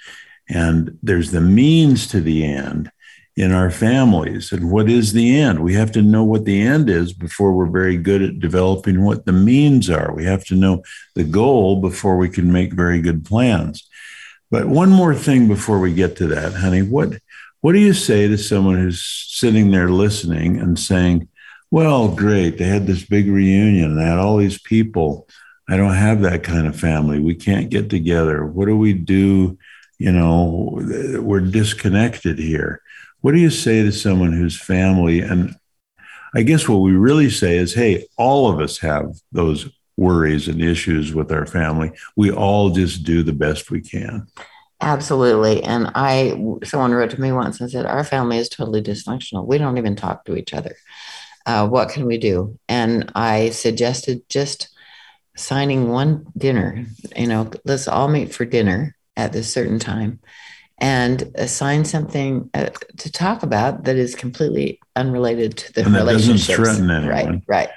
And 0.49 0.97
there's 1.03 1.33
the 1.33 1.41
means 1.41 2.07
to 2.07 2.21
the 2.21 2.45
end 2.45 2.93
in 3.41 3.53
our 3.53 3.71
families. 3.71 4.53
And 4.53 4.71
what 4.71 4.91
is 4.91 5.15
the 5.15 5.41
end? 5.41 5.61
We 5.61 5.73
have 5.73 5.91
to 5.93 6.03
know 6.03 6.23
what 6.23 6.45
the 6.45 6.61
end 6.61 6.91
is 6.91 7.15
before 7.15 7.53
we're 7.53 7.71
very 7.71 7.97
good 7.97 8.21
at 8.21 8.39
developing 8.39 9.03
what 9.03 9.25
the 9.25 9.33
means 9.33 9.89
are. 9.89 10.13
We 10.13 10.27
have 10.27 10.45
to 10.47 10.55
know 10.55 10.83
the 11.15 11.25
goal 11.25 11.81
before 11.81 12.19
we 12.19 12.29
can 12.29 12.53
make 12.53 12.75
very 12.75 13.01
good 13.01 13.25
plans. 13.25 13.89
But 14.51 14.67
one 14.67 14.91
more 14.91 15.15
thing 15.15 15.49
before 15.49 15.81
we 15.81 15.95
get 15.95 16.17
to 16.17 16.27
that, 16.27 16.53
honey, 16.53 16.83
what 16.83 17.15
what 17.63 17.73
do 17.73 17.79
you 17.79 17.95
say 17.95 18.29
to 18.29 18.37
someone 18.37 18.77
who's 18.77 19.03
sitting 19.03 19.71
there 19.71 19.91
listening 19.91 20.61
and 20.61 20.79
saying, 20.79 21.29
"Well, 21.71 22.09
great, 22.15 22.59
they 22.59 22.65
had 22.65 22.87
this 22.87 23.05
big 23.05 23.27
reunion, 23.27 23.97
they 23.97 24.05
had 24.05 24.19
all 24.19 24.37
these 24.37 24.61
people. 24.61 25.29
I 25.67 25.79
don't 25.79 25.95
have 25.95 26.21
that 26.23 26.43
kind 26.43 26.67
of 26.67 26.79
family. 26.79 27.21
We 27.21 27.37
can't 27.37 27.71
get 27.71 27.89
together. 27.89 28.45
What 28.45 28.67
do 28.67 28.77
we 28.77 28.93
do 28.93 29.57
you 30.01 30.11
know, 30.11 30.81
we're 31.21 31.41
disconnected 31.41 32.39
here. 32.39 32.81
What 33.21 33.33
do 33.33 33.39
you 33.39 33.51
say 33.51 33.83
to 33.83 33.93
someone 33.93 34.33
whose 34.33 34.61
family, 34.61 35.21
and 35.21 35.55
I 36.35 36.43
guess 36.43 36.69
what 36.69 36.79
we 36.79 36.93
really 36.93 37.31
say 37.31 37.57
is, 37.57 37.75
hey, 37.75 38.07
all 38.17 38.51
of 38.51 38.61
us 38.61 38.79
have 38.79 39.15
those 39.33 39.69
worries 39.97 40.49
and 40.49 40.63
issues 40.63 41.15
with 41.15 41.31
our 41.31 41.47
family. 41.47 41.93
We 42.17 42.31
all 42.31 42.71
just 42.71 43.05
do 43.05 43.23
the 43.23 43.33
best 43.33 43.71
we 43.71 43.83
can. 43.83 44.27
Absolutely. 44.81 45.63
And 45.63 45.91
I, 45.95 46.31
someone 46.65 46.93
wrote 46.93 47.11
to 47.11 47.21
me 47.21 47.33
once 47.33 47.61
and 47.61 47.71
said, 47.71 47.85
Our 47.85 48.03
family 48.03 48.39
is 48.39 48.49
totally 48.49 48.81
dysfunctional. 48.81 49.47
We 49.47 49.59
don't 49.59 49.77
even 49.77 49.95
talk 49.95 50.25
to 50.25 50.37
each 50.37 50.55
other. 50.55 50.75
Uh, 51.45 51.69
what 51.69 51.91
can 51.91 52.07
we 52.07 52.17
do? 52.17 52.59
And 52.69 53.13
I 53.15 53.51
suggested 53.51 54.23
just 54.31 54.71
signing 55.37 55.89
one 55.89 56.27
dinner. 56.37 56.87
You 57.15 57.27
know, 57.27 57.51
let's 57.67 57.89
all 57.89 58.09
meet 58.09 58.35
for 58.35 58.47
dinner 58.47 58.97
at 59.17 59.33
this 59.35 59.53
certain 59.53 59.79
time 59.79 60.21
and 60.81 61.31
assign 61.35 61.85
something 61.85 62.49
uh, 62.55 62.71
to 62.97 63.13
talk 63.13 63.43
about 63.43 63.85
that 63.85 63.97
is 63.97 64.15
completely 64.15 64.81
unrelated 64.97 65.57
to 65.59 65.73
the 65.75 65.85
and 65.85 65.95
that 65.95 66.01
relationships. 66.01 66.57
Doesn't 66.57 66.87
threaten 66.87 66.91
anyone. 66.91 67.43
Right, 67.47 67.67
right. 67.67 67.69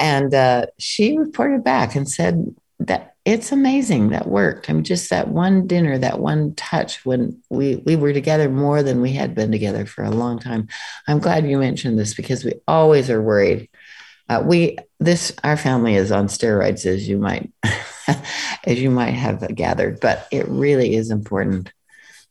And 0.00 0.34
uh, 0.34 0.66
she 0.78 1.16
reported 1.16 1.62
back 1.62 1.94
and 1.94 2.08
said 2.08 2.54
that 2.80 3.14
it's 3.24 3.52
amazing 3.52 4.10
that 4.10 4.28
worked. 4.28 4.68
I 4.68 4.72
mean, 4.72 4.84
just 4.84 5.10
that 5.10 5.28
one 5.28 5.66
dinner, 5.66 5.98
that 5.98 6.18
one 6.18 6.54
touch 6.54 7.04
when 7.04 7.40
we 7.50 7.76
we 7.76 7.96
were 7.96 8.12
together 8.12 8.48
more 8.48 8.82
than 8.82 9.00
we 9.00 9.12
had 9.12 9.34
been 9.34 9.50
together 9.50 9.86
for 9.86 10.04
a 10.04 10.10
long 10.10 10.38
time. 10.38 10.68
I'm 11.08 11.20
glad 11.20 11.48
you 11.48 11.58
mentioned 11.58 11.98
this 11.98 12.14
because 12.14 12.44
we 12.44 12.54
always 12.66 13.08
are 13.10 13.22
worried. 13.22 13.68
Uh, 14.28 14.42
we 14.44 14.78
this 14.98 15.32
our 15.44 15.56
family 15.56 15.94
is 15.94 16.10
on 16.10 16.26
steroids, 16.26 16.86
as 16.86 17.08
you 17.08 17.18
might 17.18 17.50
as 18.64 18.80
you 18.80 18.90
might 18.90 19.12
have 19.12 19.54
gathered. 19.54 20.00
But 20.00 20.26
it 20.30 20.46
really 20.48 20.94
is 20.94 21.10
important 21.10 21.72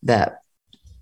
that 0.05 0.39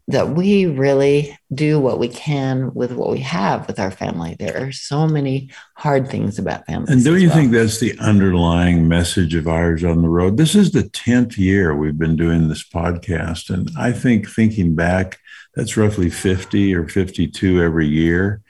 that 0.10 0.30
we 0.30 0.66
really 0.66 1.38
do 1.54 1.80
what 1.80 1.98
we 1.98 2.10
can 2.10 2.74
with 2.74 2.92
what 2.92 3.10
we 3.10 3.20
have 3.20 3.66
with 3.68 3.80
our 3.80 3.92
family. 3.92 4.36
There 4.38 4.68
are 4.68 4.72
so 4.72 5.08
many 5.08 5.50
hard 5.78 6.10
things 6.10 6.38
about 6.38 6.66
family. 6.66 6.92
And 6.92 7.04
don't 7.04 7.22
you 7.22 7.30
well. 7.30 7.38
think 7.38 7.52
that's 7.54 7.80
the 7.80 7.98
underlying 8.00 8.88
message 8.88 9.34
of 9.34 9.48
Eyres 9.48 9.84
on 9.84 10.02
the 10.02 10.10
Road? 10.10 10.36
This 10.36 10.56
is 10.56 10.72
the 10.72 10.84
10th 10.84 11.38
year 11.38 11.74
we've 11.74 11.98
been 11.98 12.18
doing 12.18 12.50
this 12.50 12.68
podcast. 12.68 13.50
And 13.50 13.70
I 13.78 13.94
think 13.94 14.30
thinking 14.30 14.76
back, 14.76 15.20
that's 15.56 15.78
roughly 15.78 16.10
50 16.10 16.76
or 16.76 16.88
52 16.90 17.62
every 17.62 17.88
year. 17.88 18.42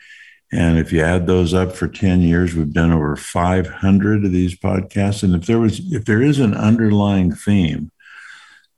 And 0.52 0.78
if 0.78 0.92
you 0.92 1.02
add 1.02 1.28
those 1.28 1.54
up 1.54 1.76
for 1.76 1.88
10 1.88 2.22
years, 2.22 2.56
we've 2.56 2.74
done 2.74 2.92
over 2.92 3.16
500 3.16 4.26
of 4.26 4.32
these 4.32 4.56
podcasts. 4.56 5.24
And 5.24 5.36
if 5.36 5.46
there 5.46 5.60
was, 5.60 5.80
if 5.92 6.06
there 6.06 6.22
is 6.22 6.40
an 6.40 6.54
underlying 6.56 7.34
theme, 7.34 7.92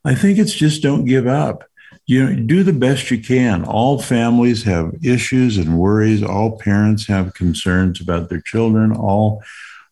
I 0.06 0.16
think 0.16 0.38
it's 0.38 0.54
just 0.54 0.82
don't 0.82 1.06
give 1.06 1.28
up. 1.28 1.64
You 2.06 2.24
know, 2.24 2.42
do 2.46 2.64
the 2.64 2.74
best 2.74 3.10
you 3.10 3.22
can. 3.22 3.66
All 3.66 4.00
families 4.00 4.64
have 4.64 4.94
issues 5.04 5.58
and 5.58 5.78
worries. 5.78 6.22
All 6.22 6.60
parents 6.60 7.08
have 7.08 7.34
concerns 7.34 8.00
about 8.00 8.30
their 8.30 8.42
children. 8.42 8.92
All, 8.92 9.44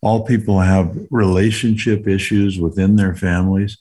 all 0.02 0.24
people 0.24 0.60
have 0.60 0.96
relationship 1.10 2.08
issues 2.08 2.60
within 2.60 2.96
their 2.96 3.16
families 3.16 3.78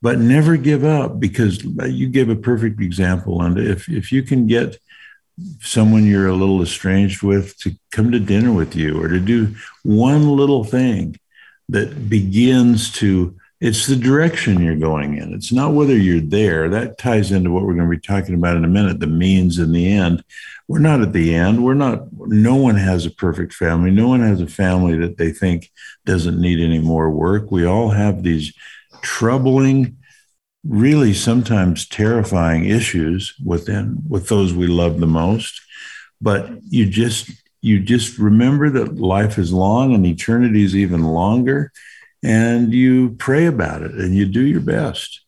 but 0.00 0.18
never 0.18 0.56
give 0.56 0.84
up 0.84 1.18
because 1.18 1.64
you 1.64 2.08
gave 2.08 2.28
a 2.28 2.36
perfect 2.36 2.80
example. 2.80 3.42
And 3.42 3.58
if, 3.58 3.88
if 3.88 4.12
you 4.12 4.22
can 4.22 4.46
get 4.46 4.78
someone 5.60 6.04
you're 6.04 6.28
a 6.28 6.34
little 6.34 6.62
estranged 6.62 7.22
with 7.22 7.56
to 7.58 7.72
come 7.90 8.10
to 8.12 8.20
dinner 8.20 8.52
with 8.52 8.74
you 8.74 9.00
or 9.00 9.08
to 9.08 9.20
do 9.20 9.54
one 9.82 10.36
little 10.36 10.64
thing 10.64 11.18
that 11.68 12.08
begins 12.08 12.90
to 12.92 13.36
it's 13.60 13.86
the 13.86 13.96
direction 13.96 14.60
you're 14.60 14.76
going 14.76 15.16
in. 15.18 15.34
It's 15.34 15.50
not 15.50 15.72
whether 15.72 15.96
you're 15.96 16.20
there. 16.20 16.68
That 16.68 16.96
ties 16.96 17.32
into 17.32 17.50
what 17.50 17.64
we're 17.64 17.74
going 17.74 17.90
to 17.90 17.96
be 17.96 18.00
talking 18.00 18.34
about 18.34 18.56
in 18.56 18.64
a 18.64 18.68
minute 18.68 19.00
the 19.00 19.08
means 19.08 19.58
and 19.58 19.74
the 19.74 19.90
end. 19.90 20.22
We're 20.68 20.78
not 20.78 21.00
at 21.00 21.12
the 21.12 21.34
end. 21.34 21.64
We're 21.64 21.74
not 21.74 22.04
no 22.12 22.54
one 22.54 22.76
has 22.76 23.04
a 23.04 23.10
perfect 23.10 23.52
family. 23.52 23.90
No 23.90 24.08
one 24.08 24.20
has 24.20 24.40
a 24.40 24.46
family 24.46 24.96
that 24.98 25.16
they 25.16 25.32
think 25.32 25.72
doesn't 26.04 26.40
need 26.40 26.60
any 26.60 26.78
more 26.78 27.10
work. 27.10 27.50
We 27.50 27.64
all 27.64 27.90
have 27.90 28.22
these 28.22 28.52
troubling 29.02 29.96
really 30.64 31.14
sometimes 31.14 31.88
terrifying 31.88 32.64
issues 32.64 33.34
within 33.44 34.02
with 34.08 34.28
those 34.28 34.52
we 34.52 34.68
love 34.68 35.00
the 35.00 35.06
most. 35.06 35.60
But 36.20 36.48
you 36.62 36.88
just 36.88 37.30
you 37.60 37.80
just 37.80 38.18
remember 38.18 38.70
that 38.70 38.98
life 38.98 39.36
is 39.36 39.52
long 39.52 39.94
and 39.94 40.06
eternity 40.06 40.62
is 40.62 40.76
even 40.76 41.02
longer 41.02 41.72
and 42.22 42.72
you 42.72 43.10
pray 43.18 43.46
about 43.46 43.82
it 43.82 43.92
and 43.92 44.14
you 44.14 44.26
do 44.26 44.44
your 44.44 44.60
best 44.60 45.20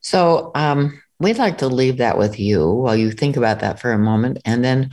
so 0.00 0.50
um, 0.54 1.00
we'd 1.18 1.38
like 1.38 1.58
to 1.58 1.68
leave 1.68 1.98
that 1.98 2.18
with 2.18 2.38
you 2.38 2.68
while 2.68 2.96
you 2.96 3.10
think 3.10 3.36
about 3.36 3.60
that 3.60 3.80
for 3.80 3.92
a 3.92 3.98
moment 3.98 4.38
and 4.44 4.64
then 4.64 4.90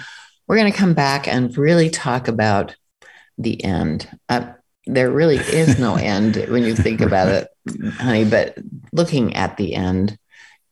we're 0.47 0.57
going 0.57 0.71
to 0.71 0.77
come 0.77 0.93
back 0.93 1.27
and 1.27 1.57
really 1.57 1.89
talk 1.89 2.27
about 2.27 2.75
the 3.37 3.63
end 3.63 4.07
uh, 4.29 4.51
there 4.89 5.11
really 5.11 5.37
is 5.37 5.79
no 5.79 5.95
end 6.15 6.35
when 6.49 6.63
you 6.63 6.75
think 6.75 7.01
about 7.01 7.27
it, 7.29 7.47
honey. 7.93 8.25
But 8.25 8.57
looking 8.91 9.35
at 9.35 9.57
the 9.57 9.75
end 9.75 10.17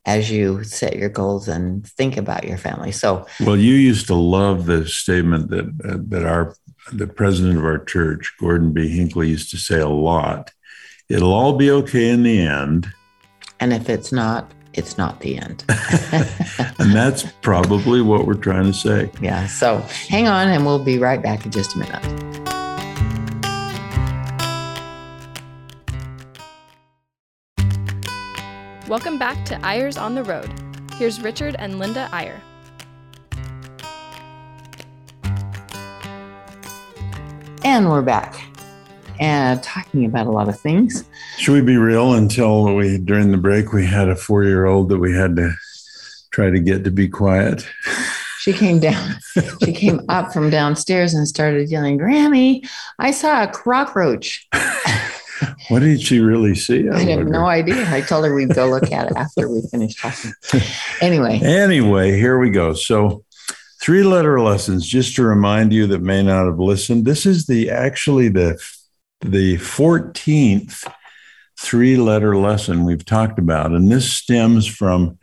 as 0.05 0.31
you 0.31 0.63
set 0.63 0.95
your 0.95 1.09
goals 1.09 1.47
and 1.47 1.85
think 1.85 2.15
about 2.15 2.45
your 2.45 2.57
family. 2.57 2.91
So, 2.91 3.27
well, 3.41 3.57
you 3.57 3.73
used 3.73 4.07
to 4.07 4.15
love 4.15 4.65
the 4.65 4.87
statement 4.87 5.49
that 5.49 5.65
uh, 5.65 5.97
that 6.07 6.25
our 6.25 6.55
the 6.91 7.07
president 7.07 7.57
of 7.57 7.65
our 7.65 7.79
church, 7.79 8.33
Gordon 8.39 8.71
B. 8.71 8.87
Hinckley, 8.87 9.29
used 9.29 9.51
to 9.51 9.57
say 9.57 9.79
a 9.79 9.89
lot. 9.89 10.51
It'll 11.09 11.33
all 11.33 11.53
be 11.53 11.71
okay 11.71 12.09
in 12.09 12.23
the 12.23 12.39
end. 12.39 12.91
And 13.59 13.73
if 13.73 13.89
it's 13.89 14.11
not, 14.11 14.51
it's 14.73 14.97
not 14.97 15.21
the 15.21 15.37
end. 15.37 15.63
and 16.79 16.93
that's 16.93 17.23
probably 17.41 18.01
what 18.01 18.27
we're 18.27 18.35
trying 18.35 18.65
to 18.65 18.73
say. 18.73 19.09
Yeah. 19.21 19.47
So 19.47 19.79
hang 20.09 20.27
on, 20.27 20.47
and 20.49 20.65
we'll 20.65 20.83
be 20.83 20.97
right 20.99 21.21
back 21.21 21.45
in 21.45 21.51
just 21.51 21.75
a 21.75 21.79
minute. 21.79 22.27
Welcome 28.87 29.17
back 29.17 29.43
to 29.45 29.65
Eyres 29.65 29.97
on 29.97 30.15
the 30.15 30.23
Road. 30.23 30.49
Here's 30.93 31.21
Richard 31.21 31.55
and 31.59 31.77
Linda 31.77 32.07
Eyre. 32.13 32.41
And 37.69 37.89
we're 37.89 38.01
back 38.01 38.41
and 39.19 39.61
talking 39.61 40.05
about 40.05 40.25
a 40.25 40.31
lot 40.31 40.47
of 40.47 40.57
things. 40.57 41.03
Should 41.37 41.51
we 41.51 41.59
be 41.59 41.75
real 41.75 42.13
until 42.13 42.73
we, 42.73 42.97
during 42.97 43.31
the 43.31 43.37
break, 43.37 43.73
we 43.73 43.85
had 43.85 44.07
a 44.07 44.15
four 44.15 44.45
year 44.45 44.65
old 44.65 44.87
that 44.87 44.99
we 44.99 45.13
had 45.13 45.35
to 45.35 45.51
try 46.31 46.49
to 46.49 46.61
get 46.61 46.85
to 46.85 46.91
be 46.91 47.09
quiet? 47.09 47.67
She 48.39 48.53
came 48.53 48.79
down, 48.79 49.15
she 49.65 49.73
came 49.73 49.99
up 50.07 50.31
from 50.31 50.49
downstairs 50.49 51.13
and 51.13 51.27
started 51.27 51.69
yelling, 51.69 51.99
Grammy, 51.99 52.65
I 52.99 53.11
saw 53.11 53.43
a 53.43 53.47
cockroach. 53.47 54.47
what 55.67 55.79
did 55.79 56.01
she 56.01 56.19
really 56.19 56.55
see? 56.55 56.87
I, 56.87 56.95
I 56.95 56.99
have 57.01 57.27
no 57.27 57.47
idea. 57.47 57.85
I 57.93 57.99
told 57.99 58.23
her 58.23 58.33
we'd 58.33 58.55
go 58.55 58.69
look 58.69 58.93
at 58.93 59.11
it 59.11 59.17
after 59.17 59.51
we 59.51 59.61
finished 59.69 59.99
talking. 59.99 60.31
Anyway. 61.01 61.41
Anyway, 61.43 62.17
here 62.17 62.39
we 62.39 62.49
go. 62.49 62.73
So 62.73 63.25
three 63.87 64.03
letter 64.03 64.41
lessons, 64.41 64.85
just 64.85 65.15
to 65.15 65.23
remind 65.23 65.71
you 65.71 65.87
that 65.87 66.01
may 66.01 66.21
not 66.21 66.45
have 66.45 66.59
listened. 66.59 67.05
This 67.05 67.25
is 67.25 67.45
the 67.45 67.69
actually 67.69 68.27
the 68.27 68.61
the 69.21 69.55
14th 69.59 70.85
three 71.57 71.95
letter 71.95 72.35
lesson 72.35 72.83
we've 72.83 73.05
talked 73.05 73.39
about. 73.39 73.71
And 73.71 73.89
this 73.89 74.11
stems 74.11 74.67
from 74.67 75.17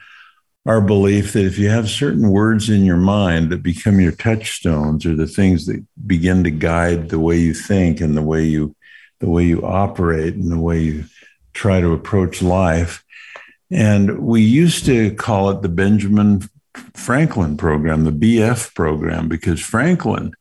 our 0.65 0.81
belief 0.81 1.35
that 1.35 1.45
if 1.45 1.59
you 1.59 1.69
have 1.69 1.91
certain 1.91 2.31
words 2.31 2.71
in 2.71 2.87
your 2.87 2.97
mind 2.97 3.51
that 3.51 3.63
become 3.63 4.01
your 4.01 4.13
touchstones 4.13 5.05
or 5.05 5.15
the 5.15 5.27
things 5.27 5.67
that 5.67 5.85
begin 6.07 6.43
to 6.45 6.51
guide 6.51 7.11
the 7.11 7.21
way 7.21 7.37
you 7.37 7.53
think 7.53 8.01
and 8.01 8.17
the 8.17 8.23
way 8.23 8.45
you 8.45 8.75
the 9.21 9.29
way 9.29 9.45
you 9.45 9.61
operate 9.63 10.37
and 10.37 10.51
the 10.51 10.59
way 10.59 10.81
you 10.81 11.05
try 11.53 11.83
to 11.83 11.93
approach 11.93 12.41
life 12.41 13.05
and 13.71 14.21
we 14.21 14.41
used 14.41 14.87
to 14.87 15.15
call 15.17 15.51
it 15.51 15.61
the 15.61 15.69
Benjamin 15.69 16.49
Franklin 17.05 17.59
program 17.59 18.05
the 18.05 18.11
BF 18.11 18.75
program 18.75 19.29
because 19.29 19.61
Franklin 19.61 20.33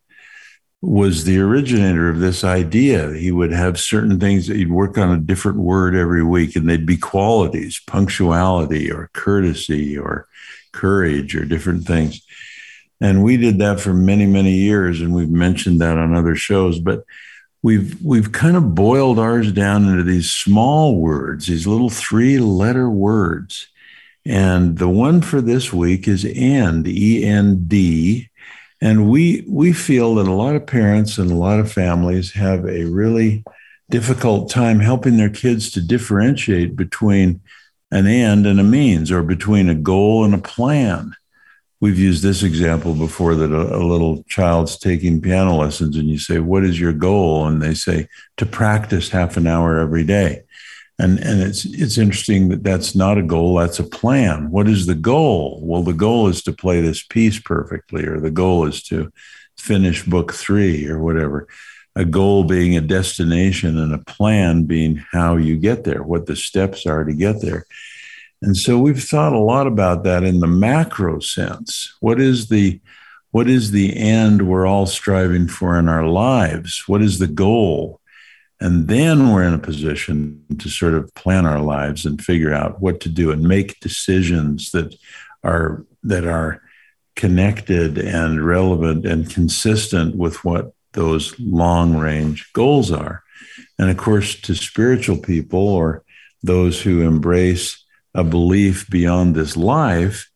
was 0.82 1.26
the 1.26 1.38
originator 1.38 2.08
of 2.08 2.20
this 2.20 2.46
idea. 2.46 3.14
He 3.14 3.32
would 3.32 3.52
have 3.52 3.78
certain 3.78 4.18
things 4.18 4.48
that 4.48 4.56
he'd 4.56 4.72
work 4.72 4.98
on 4.98 5.12
a 5.12 5.20
different 5.20 5.58
word 5.58 5.94
every 5.94 6.24
week, 6.24 6.56
and 6.56 6.70
they'd 6.70 6.86
be 6.86 6.96
qualities, 6.96 7.82
punctuality 7.86 8.90
or 8.90 9.10
courtesy 9.14 9.98
or 9.98 10.28
courage 10.72 11.36
or 11.36 11.44
different 11.44 11.86
things. 11.86 12.22
And 13.02 13.24
we 13.24 13.36
did 13.36 13.60
that 13.60 13.82
for 13.82 13.94
many, 13.94 14.26
many 14.26 14.54
years, 14.54 15.02
and 15.02 15.14
we've 15.14 15.30
mentioned 15.30 15.82
that 15.82 15.98
on 15.98 16.16
other 16.16 16.36
shows. 16.36 16.80
But 16.80 17.04
we've 17.62 18.02
we've 18.02 18.32
kind 18.32 18.56
of 18.56 18.74
boiled 18.74 19.20
ours 19.20 19.52
down 19.52 19.86
into 19.86 20.04
these 20.04 20.32
small 20.32 20.96
words, 20.96 21.48
these 21.48 21.68
little 21.68 21.90
three-letter 21.90 22.90
words. 22.90 23.68
And 24.26 24.78
the 24.78 24.90
one 24.90 25.22
for 25.22 25.42
this 25.42 25.74
week 25.74 26.08
is 26.08 26.26
end, 26.26 26.88
E 26.88 27.26
N 27.26 27.66
D 27.68 28.30
and 28.84 29.10
we 29.10 29.46
we 29.48 29.72
feel 29.72 30.16
that 30.16 30.28
a 30.28 30.34
lot 30.34 30.58
of 30.58 30.68
parents 30.68 31.18
and 31.18 31.32
a 31.32 31.36
lot 31.36 31.58
of 31.58 31.72
families 31.72 32.34
have 32.34 32.66
a 32.66 32.84
really 32.84 33.46
difficult 33.90 34.50
time 34.50 34.82
helping 34.82 35.16
their 35.16 35.30
kids 35.30 35.72
to 35.72 35.80
differentiate 35.80 36.76
between 36.76 37.40
an 37.92 38.08
end 38.08 38.46
and 38.46 38.60
a 38.60 38.64
means 38.64 39.10
or 39.10 39.24
between 39.24 39.70
a 39.70 39.76
goal 39.76 40.26
and 40.26 40.34
a 40.34 40.38
plan. 40.38 41.14
We've 41.80 41.98
used 41.98 42.24
this 42.24 42.44
example 42.44 42.94
before 42.94 43.36
that 43.36 43.54
a, 43.54 43.76
a, 43.78 43.84
little 43.86 44.24
child's 44.24 44.78
taking 44.78 45.22
piano 45.22 45.56
lessons 45.56 45.96
and 45.96 46.10
you 46.10 46.20
say, 46.20 46.40
What 46.40 46.66
is 46.66 46.78
your 46.78 46.94
goal? 46.94 47.48
And 47.48 47.62
they 47.62 47.74
say, 47.74 48.10
To 48.38 48.46
practice 48.46 49.08
half 49.08 49.38
an 49.38 49.48
hour 49.48 49.80
every 49.80 50.04
day 50.04 50.44
and 51.00 51.20
and 51.20 51.42
it's 51.42 51.66
it's 51.66 51.98
interesting 51.98 52.50
that 52.50 52.64
that's 52.64 52.96
not 52.96 53.18
a 53.18 53.24
goal 53.24 53.56
that's 53.56 53.80
a 53.80 53.84
plan. 53.84 54.52
What 54.52 54.68
is 54.68 54.86
the 54.86 54.96
goal? 54.96 55.60
Well 55.64 55.84
the 55.84 55.94
goal 55.94 56.28
is 56.28 56.44
to 56.44 56.54
play 56.54 56.82
this 56.82 57.04
piece 57.04 57.40
perfectly 57.40 58.06
or 58.06 58.20
the 58.20 58.32
goal 58.32 58.68
is 58.68 58.84
to 58.84 59.12
finish 59.58 60.06
book 60.06 60.34
3 60.34 60.88
or 60.88 61.00
whatever. 61.00 61.48
A 61.96 62.06
goal 62.06 62.44
being 62.44 62.76
a 62.76 62.82
destination 62.82 63.78
and 63.78 63.94
a 63.94 64.00
plan 64.00 64.64
being 64.66 65.04
how 65.12 65.38
you 65.38 65.58
get 65.58 65.84
there 65.84 66.04
what 66.04 66.26
the 66.26 66.36
steps 66.36 66.86
are 66.86 67.04
to 67.04 67.14
get 67.14 67.42
there. 67.42 67.66
And 68.42 68.58
so 68.58 68.78
we've 68.78 69.02
thought 69.02 69.34
a 69.34 69.40
lot 69.40 69.68
about 69.68 70.04
that 70.04 70.24
in 70.24 70.42
the 70.42 70.48
macro 70.48 71.20
sense. 71.20 71.96
What 72.02 72.20
is 72.20 72.50
the 72.50 72.82
what 73.32 73.50
is 73.50 73.72
the 73.72 73.98
end 73.98 74.48
we're 74.48 74.68
all 74.68 74.86
striving 74.86 75.48
for 75.48 75.80
in 75.80 75.90
our 75.90 76.06
lives? 76.06 76.84
What 76.86 77.02
is 77.02 77.18
the 77.18 77.28
goal 77.28 78.00
and 78.64 78.88
then 78.88 79.30
we're 79.30 79.44
in 79.44 79.54
a 79.54 79.60
position 79.60 80.46
to 80.58 80.70
sort 80.70 80.94
of 80.94 81.14
plan 81.16 81.46
our 81.46 81.60
lives 81.60 82.06
and 82.06 82.24
figure 82.24 82.54
out 82.54 82.82
what 82.82 83.02
to 83.02 83.10
do 83.10 83.30
and 83.30 83.44
make 83.44 83.82
decisions 83.82 84.72
that 84.72 84.96
are 85.44 85.86
that 86.02 86.24
are 86.24 86.62
connected 87.18 87.98
and 87.98 88.46
relevant 88.46 89.06
and 89.06 89.30
consistent 89.30 90.16
with 90.16 90.46
what 90.46 90.72
those 90.94 91.38
long 91.40 91.98
range 91.98 92.54
goals 92.54 92.90
are. 92.90 93.22
And 93.78 93.90
of 93.90 93.98
course, 93.98 94.40
to 94.42 94.56
spiritual 94.56 95.18
people 95.18 95.68
or 95.68 96.04
those 96.42 96.82
who 96.82 97.02
embrace 97.02 97.84
a 98.16 98.24
belief 98.24 98.90
beyond 98.90 99.36
this 99.36 99.58
life, 99.58 100.30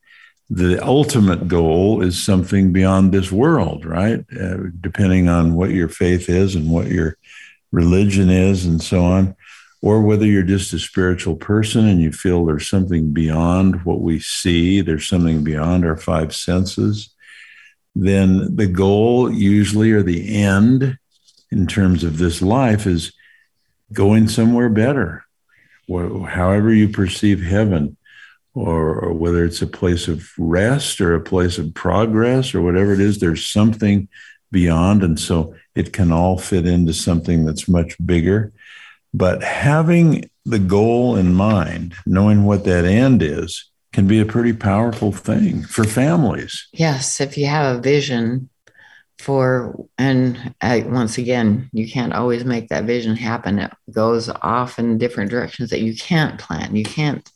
the 0.50 0.84
ultimate 0.86 1.48
goal 1.48 2.02
is 2.02 2.22
something 2.22 2.74
beyond 2.74 3.14
this 3.14 3.32
world, 3.32 3.86
right? 3.86 4.26
Uh, 4.38 4.58
depending 4.82 5.30
on 5.30 5.56
what 5.56 5.70
your 5.70 5.88
faith 5.88 6.28
is 6.28 6.56
and 6.56 6.70
what 6.70 6.88
your 6.88 7.16
religion 7.72 8.30
is 8.30 8.66
and 8.66 8.82
so 8.82 9.04
on, 9.04 9.36
or 9.82 10.02
whether 10.02 10.26
you're 10.26 10.44
just 10.44 10.74
a 10.74 10.80
spiritual 10.80 11.36
person 11.36 11.88
and 11.88 12.02
you 12.02 12.12
feel 12.12 12.46
there's 12.46 12.70
something 12.70 13.14
beyond 13.14 13.84
what 13.86 14.02
we 14.02 14.20
see, 14.20 14.82
there's 14.82 15.08
something 15.08 15.44
beyond 15.44 15.86
our 15.86 15.98
five 15.98 16.34
senses, 16.36 17.14
then 17.96 18.56
the 18.56 18.68
goal 18.68 19.32
usually 19.32 19.92
or 19.92 20.04
the 20.04 20.36
end 20.44 20.98
in 21.52 21.68
terms 21.68 22.04
of 22.04 22.18
this 22.18 22.42
life 22.42 22.86
is 22.86 23.14
going 23.94 24.28
somewhere 24.28 24.70
better. 24.70 25.24
However, 25.90 26.74
you 26.74 26.90
perceive 26.90 27.42
heaven, 27.42 27.96
or, 28.54 29.00
or, 29.00 29.14
whether 29.14 29.46
it's 29.46 29.62
a 29.62 29.68
place 29.68 30.08
of 30.08 30.30
rest 30.38 31.00
or 31.00 31.14
a 31.14 31.22
place 31.22 31.58
of 31.60 31.74
progress 31.76 32.56
or 32.56 32.62
whatever 32.62 32.92
it 32.92 33.00
is, 33.00 33.20
there's 33.20 33.46
something 33.46 34.10
beyond. 34.52 35.04
And 35.04 35.20
so 35.20 35.54
it 35.76 35.94
can 35.94 36.12
all 36.12 36.38
fit 36.38 36.66
into 36.66 36.94
something 36.94 37.46
that's 37.46 37.68
much 37.68 37.96
bigger. 38.06 38.54
But 39.14 39.44
having 39.44 40.30
the 40.46 40.60
goal 40.60 41.16
in 41.16 41.34
mind, 41.34 41.96
knowing 42.06 42.44
what 42.44 42.64
that 42.66 42.86
end 42.86 43.22
is, 43.22 43.70
can 43.94 44.08
be 44.08 44.20
a 44.20 44.26
pretty 44.26 44.54
powerful 44.54 45.12
thing 45.12 45.64
for 45.64 45.84
families. 45.84 46.68
Yes, 46.74 47.20
if 47.20 47.38
you 47.38 47.48
have 47.48 47.78
a 47.78 47.82
vision 47.82 48.50
for, 49.18 49.76
and 49.98 50.54
uh, 50.62 50.82
once 50.86 51.18
again, 51.18 51.70
you 51.74 51.90
can't 51.90 52.14
always 52.14 52.46
make 52.46 52.70
that 52.70 52.84
vision 52.84 53.16
happen. 53.16 53.60
It 53.60 53.72
goes 53.92 54.30
off 54.30 54.78
in 54.78 55.00
different 55.00 55.32
directions 55.32 55.72
that 55.72 55.82
you 55.82 55.96
can't 55.96 56.40
plan. 56.40 56.76
You 56.76 56.84
can't 56.84 57.28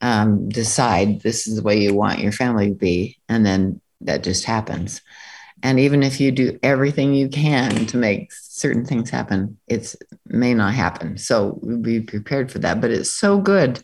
um, 0.00 0.48
decide 0.48 1.20
this 1.20 1.46
is 1.46 1.56
the 1.56 1.62
way 1.62 1.80
you 1.80 1.94
want 1.94 2.20
your 2.20 2.32
family 2.32 2.68
to 2.68 2.74
be, 2.74 3.18
and 3.28 3.44
then 3.44 3.80
that 4.02 4.22
just 4.22 4.44
happens. 4.44 5.02
And 5.62 5.78
even 5.78 6.02
if 6.02 6.20
you 6.20 6.30
do 6.30 6.58
everything 6.62 7.14
you 7.14 7.28
can 7.28 7.86
to 7.86 7.96
make 7.96 8.32
certain 8.32 8.84
things 8.84 9.10
happen, 9.10 9.58
it 9.68 9.94
may 10.26 10.54
not 10.54 10.74
happen. 10.74 11.18
So 11.18 11.60
be 11.82 12.00
prepared 12.00 12.50
for 12.50 12.58
that. 12.60 12.80
But 12.80 12.90
it's 12.90 13.12
so 13.12 13.38
good 13.38 13.82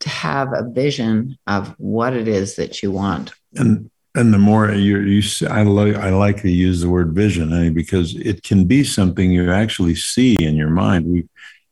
to 0.00 0.08
have 0.08 0.52
a 0.52 0.68
vision 0.70 1.36
of 1.46 1.74
what 1.78 2.14
it 2.14 2.28
is 2.28 2.56
that 2.56 2.82
you 2.82 2.92
want. 2.92 3.32
And 3.56 3.90
and 4.14 4.32
the 4.32 4.38
more 4.38 4.70
you 4.72 5.00
you 5.00 5.22
I 5.48 5.62
like 5.62 5.96
I 5.96 6.10
like 6.10 6.40
to 6.42 6.50
use 6.50 6.80
the 6.80 6.88
word 6.88 7.14
vision 7.14 7.50
honey, 7.50 7.70
because 7.70 8.16
it 8.16 8.42
can 8.42 8.64
be 8.64 8.84
something 8.84 9.30
you 9.30 9.52
actually 9.52 9.94
see 9.94 10.44
in 10.44 10.56
your 10.56 10.70
mind. 10.70 11.06
We 11.06 11.28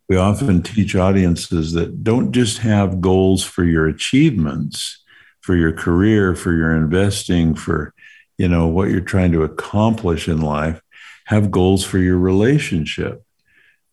we 0.08 0.16
often 0.16 0.62
teach 0.62 0.94
audiences 0.94 1.72
that 1.72 2.04
don't 2.04 2.32
just 2.32 2.58
have 2.58 3.00
goals 3.00 3.42
for 3.42 3.64
your 3.64 3.88
achievements, 3.88 5.02
for 5.40 5.56
your 5.56 5.72
career, 5.72 6.36
for 6.36 6.52
your 6.52 6.76
investing, 6.76 7.54
for 7.54 7.92
you 8.38 8.49
know 8.49 8.66
what 8.66 8.90
you're 8.90 9.01
trying 9.01 9.33
to 9.33 9.42
accomplish 9.42 10.29
in 10.29 10.40
life 10.40 10.81
have 11.27 11.51
goals 11.51 11.85
for 11.85 11.99
your 11.99 12.18
relationship 12.18 13.25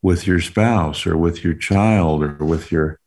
with 0.01 0.27
your 0.27 0.39
spouse 0.39 1.05
or 1.05 1.17
with 1.17 1.43
your 1.43 1.53
child 1.53 2.23
or 2.23 2.45
with 2.45 2.71
your 2.71 2.99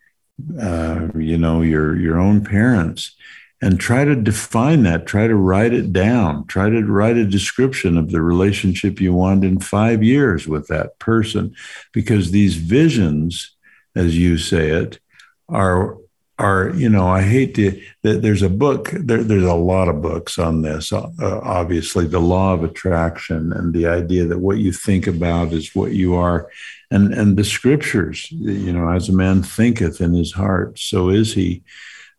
uh, 0.60 1.08
you 1.14 1.38
know 1.38 1.62
your 1.62 1.96
your 1.96 2.18
own 2.18 2.44
parents 2.44 3.16
and 3.62 3.80
try 3.80 4.04
to 4.04 4.14
define 4.14 4.82
that. 4.82 5.06
Try 5.06 5.26
to 5.26 5.34
write 5.34 5.72
it 5.72 5.92
down. 5.92 6.46
Try 6.46 6.68
to 6.68 6.82
write 6.82 7.16
a 7.16 7.26
description 7.26 7.96
of 7.96 8.10
the 8.10 8.20
relationship 8.20 9.00
you 9.00 9.14
want 9.14 9.44
in 9.44 9.60
five 9.60 10.02
years 10.02 10.46
with 10.46 10.68
that 10.68 10.98
person 10.98 11.54
because 11.92 12.30
these 12.30 12.56
visions 12.56 13.56
as 13.94 14.16
you 14.18 14.36
say 14.36 14.68
it 14.68 15.00
are 15.48 15.96
are 16.38 16.70
you 16.74 16.88
know 16.88 17.08
i 17.08 17.22
hate 17.22 17.54
to 17.54 17.80
there's 18.02 18.42
a 18.42 18.50
book 18.50 18.90
there, 18.92 19.24
there's 19.24 19.42
a 19.42 19.54
lot 19.54 19.88
of 19.88 20.02
books 20.02 20.38
on 20.38 20.62
this 20.62 20.92
uh, 20.92 21.08
obviously 21.20 22.06
the 22.06 22.20
law 22.20 22.52
of 22.52 22.62
attraction 22.62 23.52
and 23.52 23.72
the 23.72 23.86
idea 23.86 24.26
that 24.26 24.38
what 24.38 24.58
you 24.58 24.72
think 24.72 25.06
about 25.06 25.52
is 25.52 25.74
what 25.74 25.92
you 25.92 26.14
are. 26.14 26.50
And 26.90 27.12
and 27.12 27.36
the 27.36 27.44
scriptures 27.44 28.30
you 28.30 28.72
know 28.72 28.88
as 28.90 29.08
a 29.08 29.12
man 29.12 29.42
thinketh 29.42 30.00
in 30.00 30.12
his 30.14 30.32
heart 30.32 30.78
so 30.78 31.08
is 31.08 31.34
he. 31.34 31.62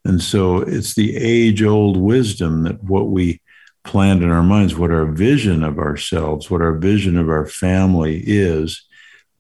And 0.03 0.21
so 0.21 0.59
it's 0.59 0.95
the 0.95 1.17
age 1.17 1.61
old 1.63 1.97
wisdom 1.97 2.63
that 2.63 2.81
what 2.83 3.07
we 3.07 3.41
planned 3.83 4.23
in 4.23 4.29
our 4.29 4.43
minds 4.43 4.75
what 4.75 4.91
our 4.91 5.05
vision 5.05 5.63
of 5.63 5.79
ourselves 5.79 6.49
what 6.49 6.61
our 6.61 6.73
vision 6.73 7.17
of 7.17 7.29
our 7.29 7.45
family 7.45 8.21
is 8.25 8.83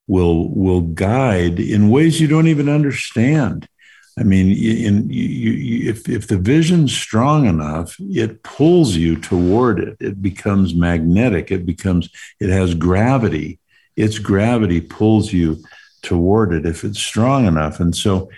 will 0.07 0.49
will 0.53 0.81
guide 0.81 1.59
in 1.59 1.89
ways 1.89 2.21
you 2.21 2.27
don't 2.27 2.47
even 2.47 2.69
understand 2.69 3.67
I 4.17 4.23
mean, 4.23 4.47
in, 4.47 5.09
you, 5.09 5.51
you, 5.51 5.89
if, 5.91 6.09
if 6.09 6.27
the 6.27 6.37
vision's 6.37 6.95
strong 6.95 7.45
enough, 7.45 7.95
it 7.99 8.41
pulls 8.41 8.95
you 8.95 9.15
toward 9.15 9.79
it. 9.79 9.97
It 9.99 10.21
becomes 10.21 10.73
magnetic. 10.73 11.51
It 11.51 11.65
becomes, 11.65 12.09
it 12.39 12.49
has 12.49 12.73
gravity. 12.73 13.59
Its 13.95 14.17
gravity 14.17 14.81
pulls 14.81 15.31
you 15.31 15.63
toward 16.01 16.53
it 16.53 16.65
if 16.65 16.83
it's 16.83 16.99
strong 16.99 17.45
enough. 17.45 17.79
And 17.79 17.95
so 17.95 18.29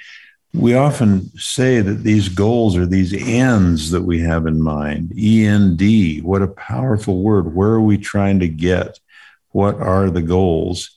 we 0.54 0.74
often 0.74 1.30
say 1.38 1.80
that 1.80 2.04
these 2.04 2.28
goals 2.28 2.76
are 2.76 2.86
these 2.86 3.14
ends 3.14 3.92
that 3.92 4.02
we 4.02 4.20
have 4.22 4.48
in 4.48 4.62
mind. 4.62 5.14
END, 5.18 6.24
what 6.24 6.42
a 6.42 6.48
powerful 6.48 7.22
word. 7.22 7.54
Where 7.54 7.70
are 7.70 7.82
we 7.82 7.98
trying 7.98 8.40
to 8.40 8.48
get? 8.48 9.00
What 9.52 9.76
are 9.76 10.10
the 10.10 10.22
goals? 10.22 10.92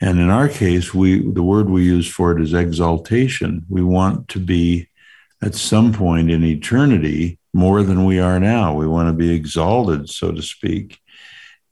And 0.00 0.20
in 0.20 0.30
our 0.30 0.48
case, 0.48 0.94
we 0.94 1.20
the 1.32 1.42
word 1.42 1.68
we 1.68 1.84
use 1.84 2.08
for 2.08 2.32
it 2.32 2.40
is 2.40 2.54
exaltation. 2.54 3.66
We 3.68 3.82
want 3.82 4.28
to 4.28 4.38
be 4.38 4.88
at 5.42 5.54
some 5.54 5.92
point 5.92 6.30
in 6.30 6.44
eternity 6.44 7.38
more 7.52 7.82
than 7.82 8.04
we 8.04 8.20
are 8.20 8.38
now. 8.38 8.74
We 8.74 8.86
want 8.86 9.08
to 9.08 9.12
be 9.12 9.34
exalted, 9.34 10.08
so 10.08 10.32
to 10.32 10.42
speak. 10.42 10.98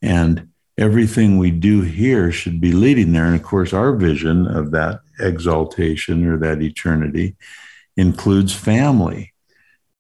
And 0.03 0.49
everything 0.79 1.39
we 1.39 1.51
do 1.51 1.83
here 1.83 2.31
should 2.33 2.61
be 2.61 2.73
leading 2.73 3.13
there. 3.13 3.27
And 3.27 3.37
of 3.37 3.43
course, 3.43 3.73
our 3.73 3.95
vision 3.95 4.47
of 4.47 4.73
that 4.73 5.01
exaltation 5.21 6.27
or 6.27 6.37
that 6.39 6.63
eternity 6.63 7.37
includes 7.97 8.55
family. 8.55 9.33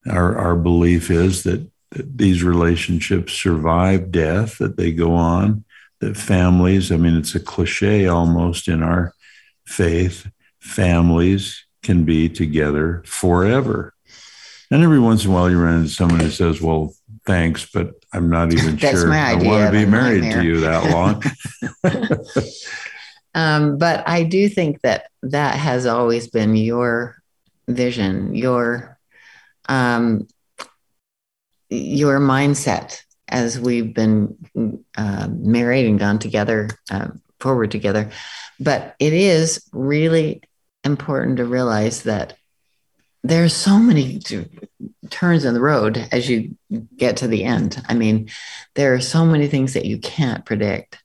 Our, 0.09 0.37
our 0.37 0.57
belief 0.57 1.11
is 1.11 1.45
that, 1.45 1.69
that 1.93 2.19
these 2.19 2.43
relationships 2.43 3.33
survive 3.33 4.11
death, 4.11 4.59
that 4.59 4.77
they 4.77 4.93
go 4.93 5.15
on, 5.15 5.65
that 6.01 6.17
families, 6.17 6.93
I 6.93 6.97
mean, 6.97 7.17
it's 7.17 7.35
a 7.35 7.41
cliche 7.41 8.07
almost 8.07 8.69
in 8.69 8.83
our 8.83 9.13
faith, 9.65 10.27
families 10.61 11.65
can 11.83 12.05
be 12.05 12.29
together 12.29 13.03
forever. 13.07 13.95
And 14.71 14.83
every 14.83 14.99
once 14.99 15.25
in 15.25 15.31
a 15.31 15.35
while 15.35 15.49
you 15.49 15.63
run 15.63 15.79
into 15.79 15.89
someone 15.89 16.21
who 16.21 16.31
says, 16.31 16.61
Well, 16.61 16.93
thanks, 17.25 17.71
but 17.73 17.95
I'm 18.13 18.29
not 18.29 18.53
even 18.53 18.77
sure 18.79 19.13
I 19.13 19.35
want 19.35 19.73
to 19.73 19.73
be 19.73 19.87
married 19.87 20.23
nightmare. 20.23 20.43
to 20.43 20.47
you 20.47 20.61
that 20.61 20.91
long. 20.91 21.23
um, 23.35 23.79
but 23.79 24.07
I 24.09 24.25
do 24.25 24.49
think 24.49 24.81
that 24.81 25.07
that 25.23 25.55
has 25.55 25.87
always 25.87 26.29
been 26.29 26.57
your 26.57 27.17
vision, 27.69 28.35
your 28.35 28.99
um, 29.69 30.27
your 31.69 32.19
mindset 32.19 33.03
as 33.29 33.59
we've 33.59 33.93
been 33.93 34.37
uh, 34.97 35.29
married 35.31 35.87
and 35.87 35.99
gone 35.99 36.19
together 36.19 36.71
uh, 36.91 37.09
forward 37.41 37.71
together. 37.71 38.11
But 38.61 38.95
it 38.99 39.12
is 39.12 39.69
really 39.73 40.43
important 40.85 41.39
to 41.39 41.45
realize 41.45 42.05
that 42.05 42.35
there's 43.23 43.55
so 43.55 43.79
many 43.79 44.21
turns 45.11 45.45
in 45.45 45.55
the 45.55 45.61
road 45.61 46.09
as 46.12 46.29
you 46.29 46.57
get 46.97 47.19
to 47.19 47.27
the 47.27 47.45
end. 47.45 47.83
I 47.89 47.95
mean, 47.95 48.29
there 48.75 48.95
are 48.95 49.01
so 49.01 49.25
many 49.25 49.49
things 49.49 49.75
that 49.75 49.85
you 49.85 49.99
can't 49.99 50.45
predict, 50.45 51.03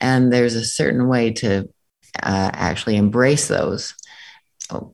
and 0.00 0.32
there's 0.32 0.54
a 0.54 0.64
certain 0.64 1.08
way 1.08 1.32
to 1.34 1.68
uh, 2.22 2.50
actually 2.52 2.96
embrace 2.96 3.48
those. 3.48 3.94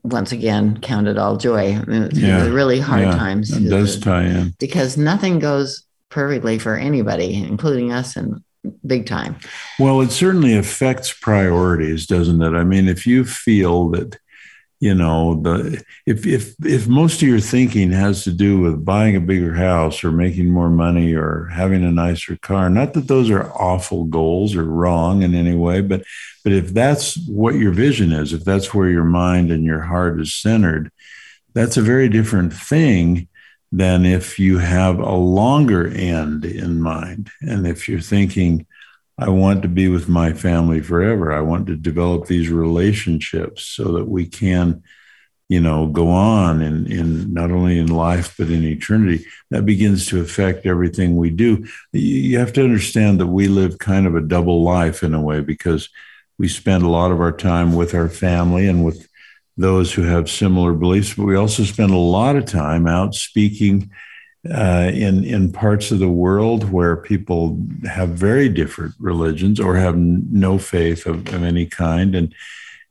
Once 0.03 0.31
again, 0.31 0.79
count 0.81 1.07
it 1.07 1.17
all 1.17 1.37
joy. 1.37 1.75
I 1.75 1.85
mean, 1.85 2.09
yeah. 2.13 2.45
really 2.47 2.79
hard 2.79 3.03
yeah. 3.03 3.15
times. 3.15 3.55
It 3.55 3.69
does 3.69 3.99
tie 3.99 4.25
in 4.25 4.53
because 4.59 4.97
nothing 4.97 5.39
goes 5.39 5.83
perfectly 6.13 6.59
for 6.59 6.77
anybody, 6.77 7.33
including 7.43 7.91
us 7.91 8.15
and 8.15 8.43
big 8.85 9.07
time. 9.07 9.35
Well, 9.79 9.99
it 10.01 10.11
certainly 10.11 10.55
affects 10.55 11.11
priorities, 11.11 12.05
doesn't 12.05 12.41
it? 12.41 12.53
I 12.53 12.63
mean, 12.63 12.87
if 12.87 13.07
you 13.07 13.25
feel 13.25 13.89
that, 13.89 14.19
you 14.79 14.93
know, 14.93 15.41
the 15.41 15.83
if 16.05 16.27
if 16.27 16.53
if 16.63 16.87
most 16.87 17.21
of 17.21 17.27
your 17.27 17.39
thinking 17.39 17.91
has 17.91 18.23
to 18.25 18.31
do 18.31 18.59
with 18.59 18.85
buying 18.85 19.15
a 19.15 19.21
bigger 19.21 19.55
house 19.55 20.03
or 20.03 20.11
making 20.11 20.51
more 20.51 20.69
money 20.69 21.13
or 21.15 21.45
having 21.45 21.83
a 21.83 21.91
nicer 21.91 22.37
car, 22.37 22.69
not 22.69 22.93
that 22.93 23.07
those 23.07 23.31
are 23.31 23.51
awful 23.53 24.03
goals 24.03 24.55
or 24.55 24.65
wrong 24.65 25.23
in 25.23 25.33
any 25.33 25.55
way, 25.55 25.81
but 25.81 26.03
but 26.43 26.51
if 26.53 26.73
that's 26.73 27.17
what 27.27 27.55
your 27.55 27.71
vision 27.71 28.11
is, 28.11 28.33
if 28.33 28.43
that's 28.43 28.73
where 28.73 28.89
your 28.89 29.05
mind 29.05 29.51
and 29.51 29.63
your 29.63 29.81
heart 29.81 30.19
is 30.19 30.33
centered, 30.33 30.91
that's 31.53 31.77
a 31.77 31.81
very 31.81 32.07
different 32.07 32.53
thing 32.53 33.29
than 33.73 34.05
if 34.05 34.37
you 34.37 34.59
have 34.59 34.99
a 34.99 35.15
longer 35.15 35.87
end 35.87 36.45
in 36.45 36.79
mind. 36.79 37.31
And 37.41 37.65
if 37.65 37.89
you're 37.89 37.99
thinking, 37.99 38.67
I 39.17 39.29
want 39.29 39.63
to 39.63 39.67
be 39.67 39.87
with 39.87 40.07
my 40.07 40.33
family 40.33 40.79
forever, 40.79 41.33
I 41.33 41.41
want 41.41 41.65
to 41.67 41.75
develop 41.75 42.27
these 42.27 42.49
relationships 42.49 43.65
so 43.65 43.93
that 43.93 44.05
we 44.05 44.27
can, 44.27 44.83
you 45.49 45.59
know, 45.59 45.87
go 45.87 46.09
on 46.09 46.61
in, 46.61 46.85
in 46.85 47.33
not 47.33 47.49
only 47.49 47.79
in 47.79 47.87
life, 47.87 48.35
but 48.37 48.51
in 48.51 48.63
eternity, 48.63 49.25
that 49.49 49.65
begins 49.65 50.05
to 50.07 50.21
affect 50.21 50.67
everything 50.67 51.15
we 51.15 51.31
do. 51.31 51.65
You 51.93 52.37
have 52.37 52.53
to 52.53 52.63
understand 52.63 53.19
that 53.21 53.27
we 53.27 53.47
live 53.47 53.79
kind 53.79 54.05
of 54.05 54.13
a 54.15 54.21
double 54.21 54.61
life 54.61 55.01
in 55.01 55.15
a 55.15 55.21
way 55.21 55.41
because 55.41 55.89
we 56.37 56.47
spend 56.47 56.83
a 56.83 56.89
lot 56.89 57.11
of 57.11 57.19
our 57.19 57.31
time 57.31 57.73
with 57.73 57.95
our 57.95 58.09
family 58.09 58.67
and 58.67 58.85
with 58.85 59.07
those 59.57 59.93
who 59.93 60.03
have 60.03 60.29
similar 60.29 60.73
beliefs, 60.73 61.13
but 61.13 61.25
we 61.25 61.35
also 61.35 61.63
spend 61.63 61.91
a 61.91 61.97
lot 61.97 62.35
of 62.35 62.45
time 62.45 62.87
out 62.87 63.13
speaking 63.13 63.91
uh, 64.51 64.91
in 64.93 65.23
in 65.23 65.51
parts 65.51 65.91
of 65.91 65.99
the 65.99 66.09
world 66.09 66.69
where 66.69 66.97
people 66.97 67.57
have 67.85 68.09
very 68.09 68.49
different 68.49 68.93
religions 68.99 69.59
or 69.59 69.75
have 69.75 69.97
no 69.97 70.57
faith 70.57 71.05
of, 71.05 71.27
of 71.33 71.43
any 71.43 71.65
kind, 71.65 72.15
and 72.15 72.33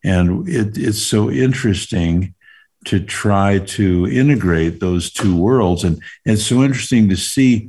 and 0.05 0.49
it, 0.49 0.79
it's 0.79 1.03
so 1.03 1.31
interesting 1.31 2.35
to 2.87 2.99
try 2.99 3.59
to 3.59 4.09
integrate 4.09 4.81
those 4.81 5.13
two 5.13 5.37
worlds, 5.37 5.85
and, 5.85 5.97
and 6.25 6.35
it's 6.35 6.47
so 6.47 6.63
interesting 6.63 7.09
to 7.09 7.17
see 7.17 7.69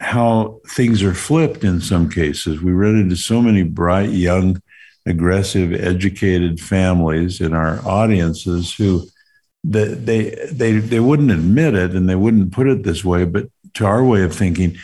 how 0.00 0.60
things 0.68 1.02
are 1.02 1.14
flipped 1.14 1.64
in 1.64 1.80
some 1.80 2.10
cases. 2.10 2.60
We 2.60 2.72
run 2.72 2.96
into 2.96 3.16
so 3.16 3.40
many 3.40 3.62
bright 3.62 4.10
young 4.10 4.60
aggressive, 5.06 5.72
educated 5.72 6.60
families 6.60 7.40
in 7.40 7.54
our 7.54 7.80
audiences 7.86 8.74
who 8.74 9.06
they, 9.64 9.86
they 9.94 10.30
they 10.52 10.72
they 10.78 11.00
wouldn't 11.00 11.30
admit 11.30 11.74
it 11.74 11.92
and 11.92 12.08
they 12.08 12.14
wouldn't 12.14 12.52
put 12.52 12.68
it 12.68 12.82
this 12.82 13.04
way, 13.04 13.24
but 13.24 13.48
to 13.74 13.86
our 13.86 14.04
way 14.04 14.22
of 14.22 14.34
thinking, 14.34 14.76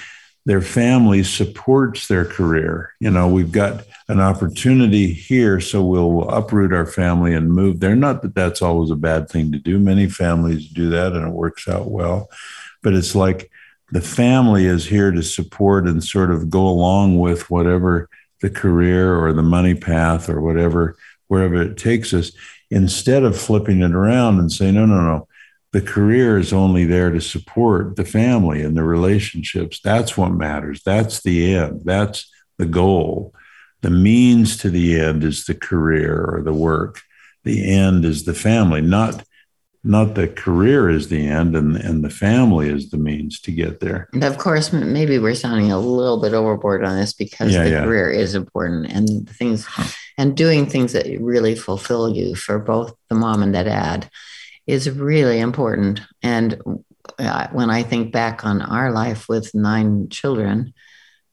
their 0.44 0.60
family 0.60 1.22
supports 1.22 2.08
their 2.08 2.24
career. 2.24 2.92
You 3.00 3.10
know, 3.10 3.28
we've 3.28 3.52
got 3.52 3.84
an 4.08 4.20
opportunity 4.20 5.12
here, 5.12 5.60
so 5.60 5.84
we'll 5.84 6.28
uproot 6.28 6.72
our 6.72 6.86
family 6.86 7.32
and 7.34 7.52
move 7.52 7.80
there. 7.80 7.94
Not 7.94 8.22
that 8.22 8.34
that's 8.34 8.60
always 8.60 8.90
a 8.90 8.96
bad 8.96 9.28
thing 9.28 9.52
to 9.52 9.58
do. 9.58 9.78
Many 9.78 10.08
families 10.08 10.68
do 10.68 10.90
that 10.90 11.12
and 11.12 11.26
it 11.26 11.32
works 11.32 11.68
out 11.68 11.90
well. 11.90 12.28
But 12.82 12.94
it's 12.94 13.14
like 13.14 13.50
the 13.92 14.00
family 14.00 14.66
is 14.66 14.86
here 14.86 15.12
to 15.12 15.22
support 15.22 15.86
and 15.86 16.02
sort 16.02 16.32
of 16.32 16.50
go 16.50 16.66
along 16.66 17.20
with 17.20 17.48
whatever 17.50 18.08
the 18.42 18.50
career 18.50 19.16
or 19.16 19.32
the 19.32 19.42
money 19.42 19.74
path 19.74 20.28
or 20.28 20.42
whatever, 20.42 20.96
wherever 21.28 21.62
it 21.62 21.78
takes 21.78 22.12
us, 22.12 22.32
instead 22.70 23.22
of 23.22 23.40
flipping 23.40 23.80
it 23.80 23.92
around 23.92 24.38
and 24.38 24.52
saying, 24.52 24.74
no, 24.74 24.84
no, 24.84 25.00
no, 25.00 25.28
the 25.72 25.80
career 25.80 26.38
is 26.38 26.52
only 26.52 26.84
there 26.84 27.10
to 27.10 27.20
support 27.20 27.96
the 27.96 28.04
family 28.04 28.62
and 28.62 28.76
the 28.76 28.82
relationships. 28.82 29.80
That's 29.82 30.18
what 30.18 30.32
matters. 30.32 30.82
That's 30.84 31.22
the 31.22 31.54
end. 31.54 31.82
That's 31.84 32.30
the 32.58 32.66
goal. 32.66 33.34
The 33.80 33.90
means 33.90 34.58
to 34.58 34.70
the 34.70 35.00
end 35.00 35.24
is 35.24 35.44
the 35.44 35.54
career 35.54 36.22
or 36.22 36.42
the 36.42 36.52
work. 36.52 37.00
The 37.44 37.72
end 37.72 38.04
is 38.04 38.24
the 38.24 38.34
family, 38.34 38.82
not 38.82 39.24
not 39.84 40.14
the 40.14 40.28
career 40.28 40.88
is 40.88 41.08
the 41.08 41.26
end 41.26 41.56
and, 41.56 41.76
and 41.76 42.04
the 42.04 42.10
family 42.10 42.68
is 42.68 42.90
the 42.90 42.98
means 42.98 43.40
to 43.40 43.50
get 43.50 43.80
there. 43.80 44.08
And 44.12 44.22
of 44.22 44.38
course, 44.38 44.72
maybe 44.72 45.18
we're 45.18 45.34
sounding 45.34 45.72
a 45.72 45.78
little 45.78 46.20
bit 46.20 46.34
overboard 46.34 46.84
on 46.84 46.96
this 46.96 47.12
because 47.12 47.52
yeah, 47.52 47.64
the 47.64 47.70
yeah. 47.70 47.84
career 47.84 48.10
is 48.10 48.34
important 48.34 48.92
and 48.92 49.28
things 49.28 49.66
and 50.16 50.36
doing 50.36 50.66
things 50.66 50.92
that 50.92 51.06
really 51.20 51.56
fulfill 51.56 52.14
you 52.14 52.36
for 52.36 52.58
both 52.60 52.94
the 53.08 53.16
mom 53.16 53.42
and 53.42 53.54
the 53.54 53.64
dad 53.64 54.08
is 54.68 54.88
really 54.88 55.40
important. 55.40 56.00
And 56.22 56.60
uh, 57.18 57.48
when 57.50 57.70
I 57.70 57.82
think 57.82 58.12
back 58.12 58.44
on 58.44 58.62
our 58.62 58.92
life 58.92 59.28
with 59.28 59.52
nine 59.54 60.08
children, 60.10 60.74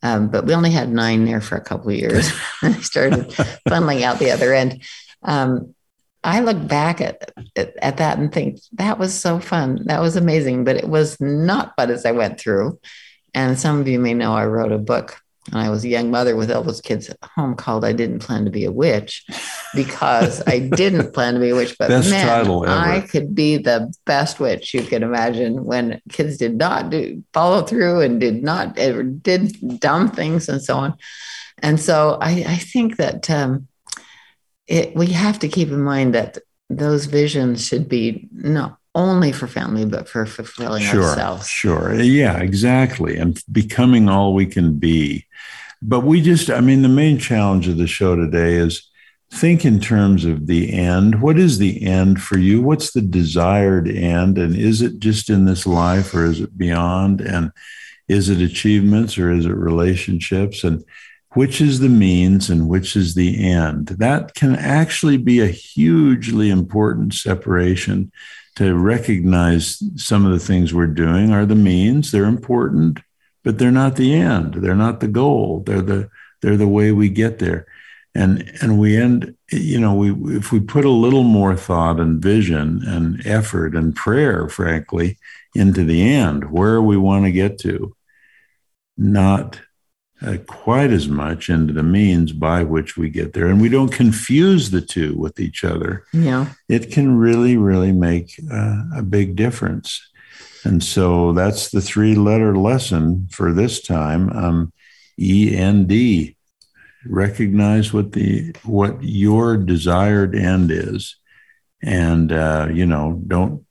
um, 0.02 0.30
but 0.30 0.46
we 0.46 0.56
only 0.56 0.72
had 0.72 0.90
nine 0.90 1.26
there 1.26 1.42
for 1.42 1.56
a 1.56 1.64
couple 1.64 1.90
of 1.90 1.96
years. 1.96 2.32
I 2.64 2.72
started 2.80 3.30
funneling 3.68 4.02
out 4.02 4.18
the 4.18 4.32
other 4.32 4.54
end. 4.54 4.82
Um, 5.22 5.76
I 6.24 6.42
look 6.42 6.68
back 6.68 7.02
at, 7.02 7.32
at, 7.56 7.76
at 7.82 7.98
that 7.98 8.18
and 8.18 8.32
think 8.32 8.60
that 8.74 9.00
was 9.00 9.14
so 9.14 9.40
fun. 9.40 9.84
That 9.86 10.02
was 10.02 10.16
amazing, 10.16 10.66
but 10.66 10.76
it 10.76 10.90
was 10.90 11.20
not 11.22 11.74
fun 11.76 11.90
as 11.92 12.06
I 12.06 12.12
went 12.12 12.40
through. 12.40 12.80
And 13.34 13.58
some 13.58 13.80
of 13.80 13.88
you 13.88 14.00
may 14.00 14.14
know 14.14 14.34
I 14.34 14.46
wrote 14.46 14.72
a 14.72 14.78
book 14.78 15.22
when 15.50 15.64
I 15.64 15.70
was 15.70 15.84
a 15.84 15.90
young 15.90 16.12
mother 16.12 16.36
with 16.36 16.52
all 16.52 16.64
those 16.64 16.82
kids 16.82 17.10
at 17.10 17.18
home 17.24 17.56
called 17.56 17.86
I 17.86 17.94
Didn't 17.94 18.20
Plan 18.20 18.46
to 18.46 18.52
Be 18.52 18.66
a 18.66 18.72
Witch 18.72 19.26
because 19.74 20.44
I 20.46 20.60
didn't 20.76 21.14
plan 21.14 21.36
to 21.36 21.40
be 21.40 21.50
a 21.50 21.56
witch, 21.56 21.76
but 21.80 21.90
best 21.90 22.10
man, 22.10 22.48
I 22.68 23.02
could 23.02 23.34
be 23.34 23.58
the 23.58 23.94
best 24.06 24.40
witch 24.40 24.74
you 24.74 24.84
could 24.84 25.04
imagine 25.04 25.64
when 25.64 26.02
kids 26.10 26.38
did 26.38 26.56
not 26.56 26.90
do 26.90 27.24
follow 27.34 27.64
through 27.64 28.02
and 28.02 28.20
did 28.20 28.44
not 28.44 28.78
ever 28.78 29.04
did 29.04 29.80
dumb 29.80 30.10
things 30.10 30.50
and 30.50 30.62
so 30.62 30.76
on. 30.78 30.98
And 31.60 31.80
so 31.80 32.18
I, 32.22 32.44
I 32.48 32.56
think 32.56 32.98
that 32.98 33.30
um, 33.30 33.68
it, 34.70 34.96
we 34.96 35.08
have 35.08 35.40
to 35.40 35.48
keep 35.48 35.70
in 35.70 35.82
mind 35.82 36.14
that 36.14 36.38
those 36.70 37.06
visions 37.06 37.66
should 37.66 37.90
be 37.90 38.30
not 38.32 38.78
only 38.94 39.32
for 39.32 39.48
family, 39.48 39.86
but 39.86 40.08
for 40.08 40.26
fulfilling 40.26 40.84
sure, 40.84 41.04
ourselves. 41.04 41.48
Sure. 41.48 41.94
Yeah, 41.96 42.38
exactly. 42.40 43.18
And 43.18 43.42
becoming 43.52 44.08
all 44.08 44.34
we 44.34 44.46
can 44.46 44.78
be. 44.78 45.26
But 45.82 46.02
we 46.02 46.22
just, 46.22 46.50
I 46.50 46.62
mean, 46.62 46.84
the 46.84 46.90
main 46.90 47.18
challenge 47.18 47.68
of 47.68 47.78
the 47.78 47.88
show 47.88 48.16
today 48.16 48.54
is 48.54 48.88
think 49.32 49.66
in 49.66 49.80
terms 49.80 50.26
of 50.26 50.48
the 50.48 50.74
end. 50.74 51.22
What 51.22 51.40
is 51.40 51.58
the 51.58 51.84
end 51.84 52.22
for 52.22 52.38
you? 52.38 52.62
What's 52.62 52.92
the 52.92 53.02
desired 53.02 53.88
end? 53.88 54.38
And 54.38 54.56
is 54.56 54.82
it 54.82 55.00
just 55.00 55.30
in 55.30 55.46
this 55.46 55.66
life 55.66 56.14
or 56.14 56.26
is 56.26 56.42
it 56.42 56.58
beyond? 56.58 57.22
And 57.22 57.52
is 58.08 58.30
it 58.30 58.42
achievements 58.42 59.18
or 59.18 59.32
is 59.32 59.46
it 59.46 59.56
relationships? 59.56 60.64
And 60.64 60.84
which 61.34 61.62
is 61.62 61.80
the 61.80 61.90
means 61.90 62.50
and 62.50 62.68
which 62.68 62.96
is 62.96 63.14
the 63.14 63.48
end. 63.48 63.88
That 63.88 64.34
can 64.34 64.56
actually 64.56 65.18
be 65.18 65.40
a 65.40 65.48
hugely 65.48 66.50
important 66.50 67.14
separation 67.14 68.12
to 68.56 68.76
recognize 68.76 69.82
some 69.96 70.26
of 70.26 70.32
the 70.32 70.46
things 70.46 70.74
we're 70.74 70.88
doing 70.88 71.32
are 71.32 71.46
the 71.46 71.56
means, 71.56 72.12
they're 72.12 72.26
important, 72.26 73.00
but 73.44 73.58
they're 73.58 73.72
not 73.72 73.96
the 73.96 74.14
end. 74.14 74.56
They're 74.56 74.76
not 74.76 75.00
the 75.00 75.08
goal. 75.08 75.64
They're 75.66 75.82
the 75.82 76.10
they're 76.42 76.58
the 76.58 76.68
way 76.68 76.92
we 76.92 77.10
get 77.10 77.40
there. 77.40 77.68
And 78.16 78.52
and 78.62 78.80
we 78.80 78.98
end, 78.98 79.36
you 79.52 79.80
know, 79.80 79.94
we 79.94 80.12
if 80.36 80.52
we 80.52 80.60
put 80.60 80.84
a 80.84 80.90
little 80.90 81.24
more 81.24 81.56
thought 81.56 82.00
and 82.00 82.22
vision 82.22 82.82
and 82.86 83.26
effort 83.26 83.76
and 83.76 83.96
prayer, 83.96 84.50
frankly, 84.50 85.18
into 85.56 85.84
the 85.86 86.02
end, 86.14 86.52
where 86.52 86.82
we 86.82 86.98
want 86.98 87.26
to 87.26 87.32
get 87.32 87.60
to, 87.60 87.96
not 88.98 89.62
uh, 90.22 90.38
quite 90.48 90.92
as 90.92 91.08
much 91.08 91.50
into 91.50 91.74
the 91.74 91.84
means 91.84 92.34
by 92.34 92.64
which 92.64 92.98
we 92.98 93.10
get 93.10 93.34
there. 93.34 93.48
And 93.48 93.62
we 93.62 93.70
don't 93.70 93.92
confuse 93.92 94.72
the 94.72 94.82
two 94.82 95.16
with 95.16 95.40
each 95.40 95.64
other. 95.64 96.06
Yeah. 96.12 96.54
It 96.68 96.92
can 96.92 97.18
really, 97.18 97.56
really 97.58 97.94
make 97.94 98.40
uh, 98.52 98.84
a 98.96 99.02
big 99.02 99.36
difference. 99.36 100.02
And 100.66 100.84
so 100.84 101.32
that's 101.34 101.72
the 101.72 101.82
three 101.82 102.16
letter 102.16 102.58
lesson 102.58 103.28
for 103.32 103.54
this 103.54 103.82
time. 103.82 104.30
Um, 104.30 104.74
END. 105.20 106.36
Recognize 107.06 107.94
what 107.94 108.12
the 108.12 108.54
what 108.64 109.02
your 109.02 109.56
desired 109.56 110.36
end 110.36 110.70
is, 110.70 111.16
and 111.82 112.30
uh, 112.30 112.68
you 112.70 112.86
know 112.86 113.22
don't 113.26 113.66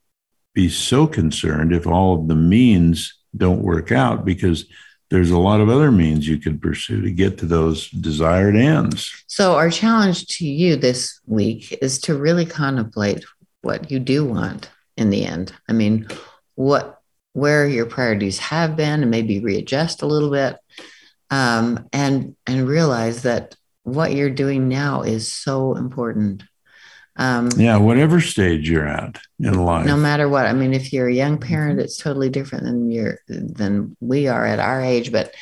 be 0.54 0.70
so 0.70 1.06
concerned 1.06 1.74
if 1.74 1.86
all 1.86 2.18
of 2.18 2.28
the 2.28 2.34
means 2.34 3.14
don't 3.36 3.62
work 3.62 3.92
out 3.92 4.24
because 4.24 4.64
there's 5.10 5.30
a 5.30 5.38
lot 5.38 5.60
of 5.60 5.68
other 5.68 5.90
means 5.90 6.28
you 6.28 6.38
could 6.38 6.60
pursue 6.60 7.00
to 7.00 7.10
get 7.10 7.38
to 7.38 7.46
those 7.46 7.88
desired 7.90 8.56
ends. 8.56 9.24
So, 9.26 9.54
our 9.54 9.70
challenge 9.70 10.26
to 10.38 10.46
you 10.46 10.76
this 10.76 11.20
week 11.26 11.76
is 11.80 11.98
to 12.02 12.16
really 12.16 12.44
contemplate 12.44 13.24
what 13.62 13.90
you 13.90 13.98
do 13.98 14.24
want 14.24 14.70
in 14.96 15.10
the 15.10 15.24
end. 15.24 15.52
I 15.68 15.72
mean, 15.72 16.08
what 16.54 17.00
where 17.32 17.68
your 17.68 17.86
priorities 17.86 18.38
have 18.38 18.76
been, 18.76 19.02
and 19.02 19.10
maybe 19.10 19.40
readjust 19.40 20.02
a 20.02 20.06
little 20.06 20.30
bit, 20.30 20.58
um, 21.30 21.88
and 21.92 22.36
and 22.46 22.68
realize 22.68 23.22
that 23.22 23.56
what 23.84 24.12
you're 24.12 24.30
doing 24.30 24.68
now 24.68 25.02
is 25.02 25.30
so 25.30 25.74
important. 25.76 26.44
Um, 27.18 27.48
yeah, 27.56 27.76
whatever 27.76 28.20
stage 28.20 28.70
you're 28.70 28.86
at 28.86 29.18
in 29.40 29.54
life. 29.54 29.86
No 29.86 29.96
matter 29.96 30.28
what. 30.28 30.46
I 30.46 30.52
mean, 30.52 30.72
if 30.72 30.92
you're 30.92 31.08
a 31.08 31.14
young 31.14 31.38
parent, 31.38 31.80
it's 31.80 31.98
totally 31.98 32.30
different 32.30 32.64
than 32.64 32.90
you're 32.90 33.18
than 33.26 33.96
we 34.00 34.28
are 34.28 34.46
at 34.46 34.60
our 34.60 34.80
age. 34.80 35.10
But 35.10 35.34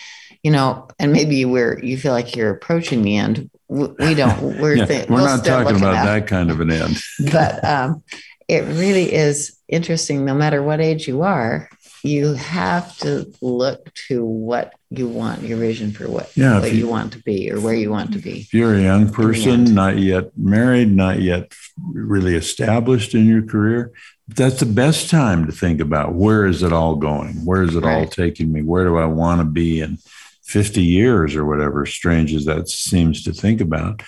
you 0.42 0.50
know, 0.50 0.88
and 0.98 1.12
maybe 1.12 1.44
we're 1.44 1.78
you 1.84 1.98
feel 1.98 2.12
like 2.12 2.34
you're 2.34 2.50
approaching 2.50 3.02
the 3.02 3.16
end. 3.18 3.50
We 3.68 4.14
don't. 4.14 4.58
We're 4.58 4.74
yeah, 4.76 4.86
th- 4.86 5.08
we're 5.10 5.20
not 5.20 5.44
talking 5.44 5.76
about 5.76 6.04
that 6.04 6.26
kind 6.26 6.50
of 6.50 6.60
an 6.60 6.70
end. 6.70 6.98
but 7.32 7.62
um, 7.62 8.02
it 8.48 8.62
really 8.62 9.12
is 9.12 9.58
interesting. 9.68 10.24
No 10.24 10.34
matter 10.34 10.62
what 10.62 10.80
age 10.80 11.06
you 11.06 11.22
are, 11.22 11.68
you 12.06 12.34
have 12.34 12.96
to 12.98 13.32
look 13.40 13.92
to 14.08 14.24
what 14.24 14.74
you 14.90 15.08
want, 15.08 15.42
your 15.42 15.58
vision 15.58 15.92
for 15.92 16.08
what, 16.08 16.34
yeah, 16.36 16.60
what 16.60 16.72
you, 16.72 16.78
you, 16.78 16.88
want 16.88 17.12
to 17.12 17.22
be 17.22 17.50
or 17.50 17.60
where 17.60 17.74
you 17.74 17.90
want 17.90 18.12
to 18.12 18.18
be. 18.18 18.40
If 18.40 18.54
you're 18.54 18.74
a 18.74 18.82
young 18.82 19.12
person, 19.12 19.74
not 19.74 19.98
yet 19.98 20.36
married, 20.36 20.92
not 20.92 21.20
yet 21.20 21.52
really 21.92 22.36
established 22.36 23.14
in 23.14 23.26
your 23.26 23.42
career, 23.42 23.92
that's 24.28 24.60
the 24.60 24.66
best 24.66 25.10
time 25.10 25.46
to 25.46 25.52
think 25.52 25.80
about 25.80 26.14
where 26.14 26.46
is 26.46 26.62
it 26.62 26.72
all 26.72 26.96
going? 26.96 27.44
Where 27.44 27.62
is 27.62 27.74
it 27.74 27.84
right. 27.84 27.98
all 27.98 28.06
taking 28.06 28.52
me? 28.52 28.62
Where 28.62 28.84
do 28.84 28.96
I 28.96 29.06
want 29.06 29.40
to 29.40 29.44
be 29.44 29.80
in 29.80 29.98
50 30.42 30.82
years 30.82 31.34
or 31.36 31.44
whatever, 31.44 31.86
strange 31.86 32.34
as 32.34 32.44
that 32.46 32.68
seems 32.68 33.22
to 33.24 33.32
think 33.32 33.60
about? 33.60 34.02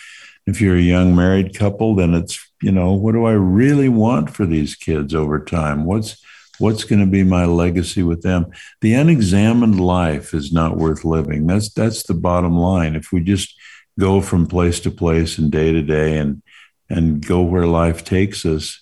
If 0.47 0.61
you're 0.61 0.77
a 0.77 0.81
young 0.81 1.15
married 1.15 1.55
couple, 1.55 1.95
then 1.95 2.15
it's, 2.15 2.39
you 2.63 2.73
know, 2.73 2.93
what 2.93 3.13
do 3.13 3.27
I 3.27 3.33
really 3.33 3.89
want 3.89 4.31
for 4.31 4.47
these 4.47 4.75
kids 4.75 5.15
over 5.15 5.39
time? 5.39 5.85
What's 5.85 6.23
What's 6.59 6.85
going 6.85 7.01
to 7.01 7.07
be 7.07 7.25
my 7.25 7.45
legacy 7.45 8.03
with 8.03 8.23
them? 8.23 8.47
The 8.81 8.95
unexamined 8.95 9.81
life 9.81 10.35
is 10.35 10.53
not 10.53 10.77
worth 10.77 11.05
living. 11.05 11.47
That's 11.47 11.73
that's 11.73 12.03
the 12.03 12.15
bottom 12.15 12.57
line. 12.59 12.97
If 12.97 13.13
we 13.13 13.21
just 13.21 13.55
go 13.99 14.21
from 14.21 14.47
place 14.47 14.81
to 14.81 14.91
place 14.91 15.39
and 15.39 15.51
day 15.51 15.73
to 15.73 15.83
day 15.83 16.19
and 16.19 16.43
and 16.91 17.25
go 17.25 17.43
where 17.43 17.67
life 17.67 18.05
takes 18.05 18.47
us, 18.47 18.81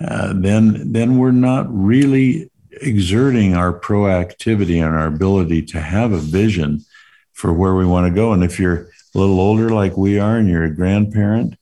uh, 0.00 0.32
then 0.36 0.92
then 0.92 1.18
we're 1.18 1.30
not 1.32 1.66
really 1.68 2.50
exerting 2.80 3.54
our 3.54 3.78
proactivity 3.78 4.76
and 4.84 4.94
our 4.94 5.06
ability 5.06 5.62
to 5.62 5.80
have 5.80 6.12
a 6.12 6.18
vision 6.18 6.84
for 7.32 7.52
where 7.52 7.74
we 7.74 7.86
want 7.86 8.06
to 8.06 8.14
go. 8.14 8.32
And 8.32 8.44
if 8.44 8.58
you're 8.58 8.88
a 9.14 9.18
little 9.18 9.40
older 9.40 9.70
like 9.70 9.96
we 9.96 10.18
are 10.18 10.36
and 10.36 10.48
you're 10.48 10.64
a 10.64 10.74
grandparent, 10.74 11.57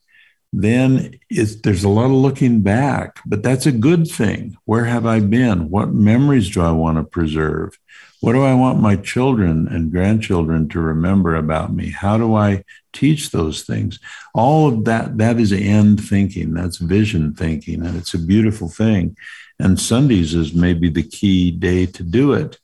then 0.63 1.19
there's 1.29 1.83
a 1.83 1.89
lot 1.89 2.05
of 2.05 2.11
looking 2.11 2.61
back, 2.61 3.19
but 3.25 3.43
that's 3.43 3.65
a 3.65 3.71
good 3.71 4.07
thing. 4.07 4.57
Where 4.65 4.85
have 4.85 5.05
I 5.05 5.19
been? 5.19 5.69
What 5.69 5.93
memories 5.93 6.49
do 6.49 6.61
I 6.61 6.71
want 6.71 6.97
to 6.97 7.03
preserve? 7.03 7.77
What 8.19 8.33
do 8.33 8.43
I 8.43 8.55
want 8.55 8.81
my 8.81 8.95
children 8.95 9.67
and 9.67 9.91
grandchildren 9.91 10.69
to 10.69 10.79
remember 10.79 11.35
about 11.35 11.73
me? 11.73 11.91
How 11.91 12.17
do 12.17 12.35
I 12.35 12.63
teach 12.91 13.29
those 13.29 13.63
things? 13.63 13.99
All 14.33 14.67
of 14.67 14.85
that, 14.85 15.19
that 15.19 15.39
is 15.39 15.53
end 15.53 16.03
thinking. 16.03 16.53
That's 16.53 16.77
vision 16.77 17.33
thinking. 17.35 17.85
And 17.85 17.95
it's 17.95 18.15
a 18.15 18.19
beautiful 18.19 18.69
thing. 18.69 19.15
And 19.59 19.79
Sundays 19.79 20.33
is 20.33 20.53
maybe 20.53 20.89
the 20.89 21.03
key 21.03 21.51
day 21.51 21.85
to 21.85 22.03
do 22.03 22.33
it. 22.33 22.57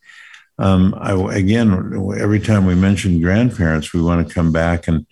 Um, 0.58 0.96
I, 0.98 1.14
again, 1.36 1.72
every 2.18 2.40
time 2.40 2.66
we 2.66 2.76
mention 2.76 3.22
grandparents, 3.22 3.94
we 3.94 4.02
want 4.02 4.28
to 4.28 4.34
come 4.34 4.52
back 4.52 4.88
and 4.88 5.06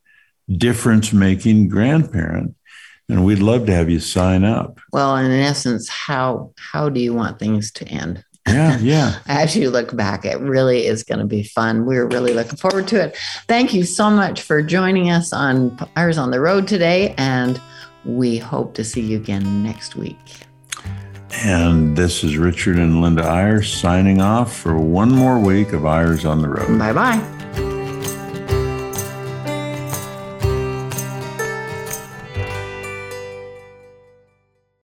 difference 0.48 1.12
making 1.12 1.68
grandparent? 1.68 2.54
and 3.10 3.24
we'd 3.24 3.40
love 3.40 3.66
to 3.66 3.74
have 3.74 3.90
you 3.90 3.98
sign 3.98 4.44
up. 4.44 4.80
Well, 4.92 5.16
in 5.16 5.32
essence, 5.32 5.88
how 5.88 6.52
how 6.56 6.88
do 6.88 7.00
you 7.00 7.12
want 7.12 7.38
things 7.38 7.72
to 7.72 7.88
end? 7.88 8.24
Yeah, 8.48 8.78
yeah. 8.78 9.18
As 9.26 9.56
you 9.56 9.70
look 9.70 9.96
back, 9.96 10.24
it 10.24 10.38
really 10.40 10.86
is 10.86 11.02
going 11.02 11.20
to 11.20 11.26
be 11.26 11.42
fun. 11.42 11.86
We're 11.86 12.06
really 12.06 12.32
looking 12.32 12.56
forward 12.56 12.88
to 12.88 13.02
it. 13.02 13.16
Thank 13.46 13.74
you 13.74 13.84
so 13.84 14.10
much 14.10 14.42
for 14.42 14.62
joining 14.62 15.10
us 15.10 15.32
on 15.32 15.78
Eyres 15.96 16.18
on 16.18 16.30
the 16.30 16.40
Road 16.40 16.66
today, 16.66 17.14
and 17.18 17.60
we 18.04 18.38
hope 18.38 18.74
to 18.74 18.84
see 18.84 19.02
you 19.02 19.18
again 19.18 19.62
next 19.62 19.96
week. 19.96 20.16
And 21.44 21.96
this 21.96 22.24
is 22.24 22.36
Richard 22.36 22.78
and 22.78 23.00
Linda 23.00 23.24
Eyres 23.24 23.72
signing 23.72 24.20
off 24.20 24.56
for 24.56 24.76
one 24.76 25.10
more 25.12 25.38
week 25.38 25.72
of 25.72 25.86
Eyres 25.86 26.24
on 26.24 26.42
the 26.42 26.48
Road. 26.48 26.78
Bye 26.78 26.92
bye. 26.92 27.69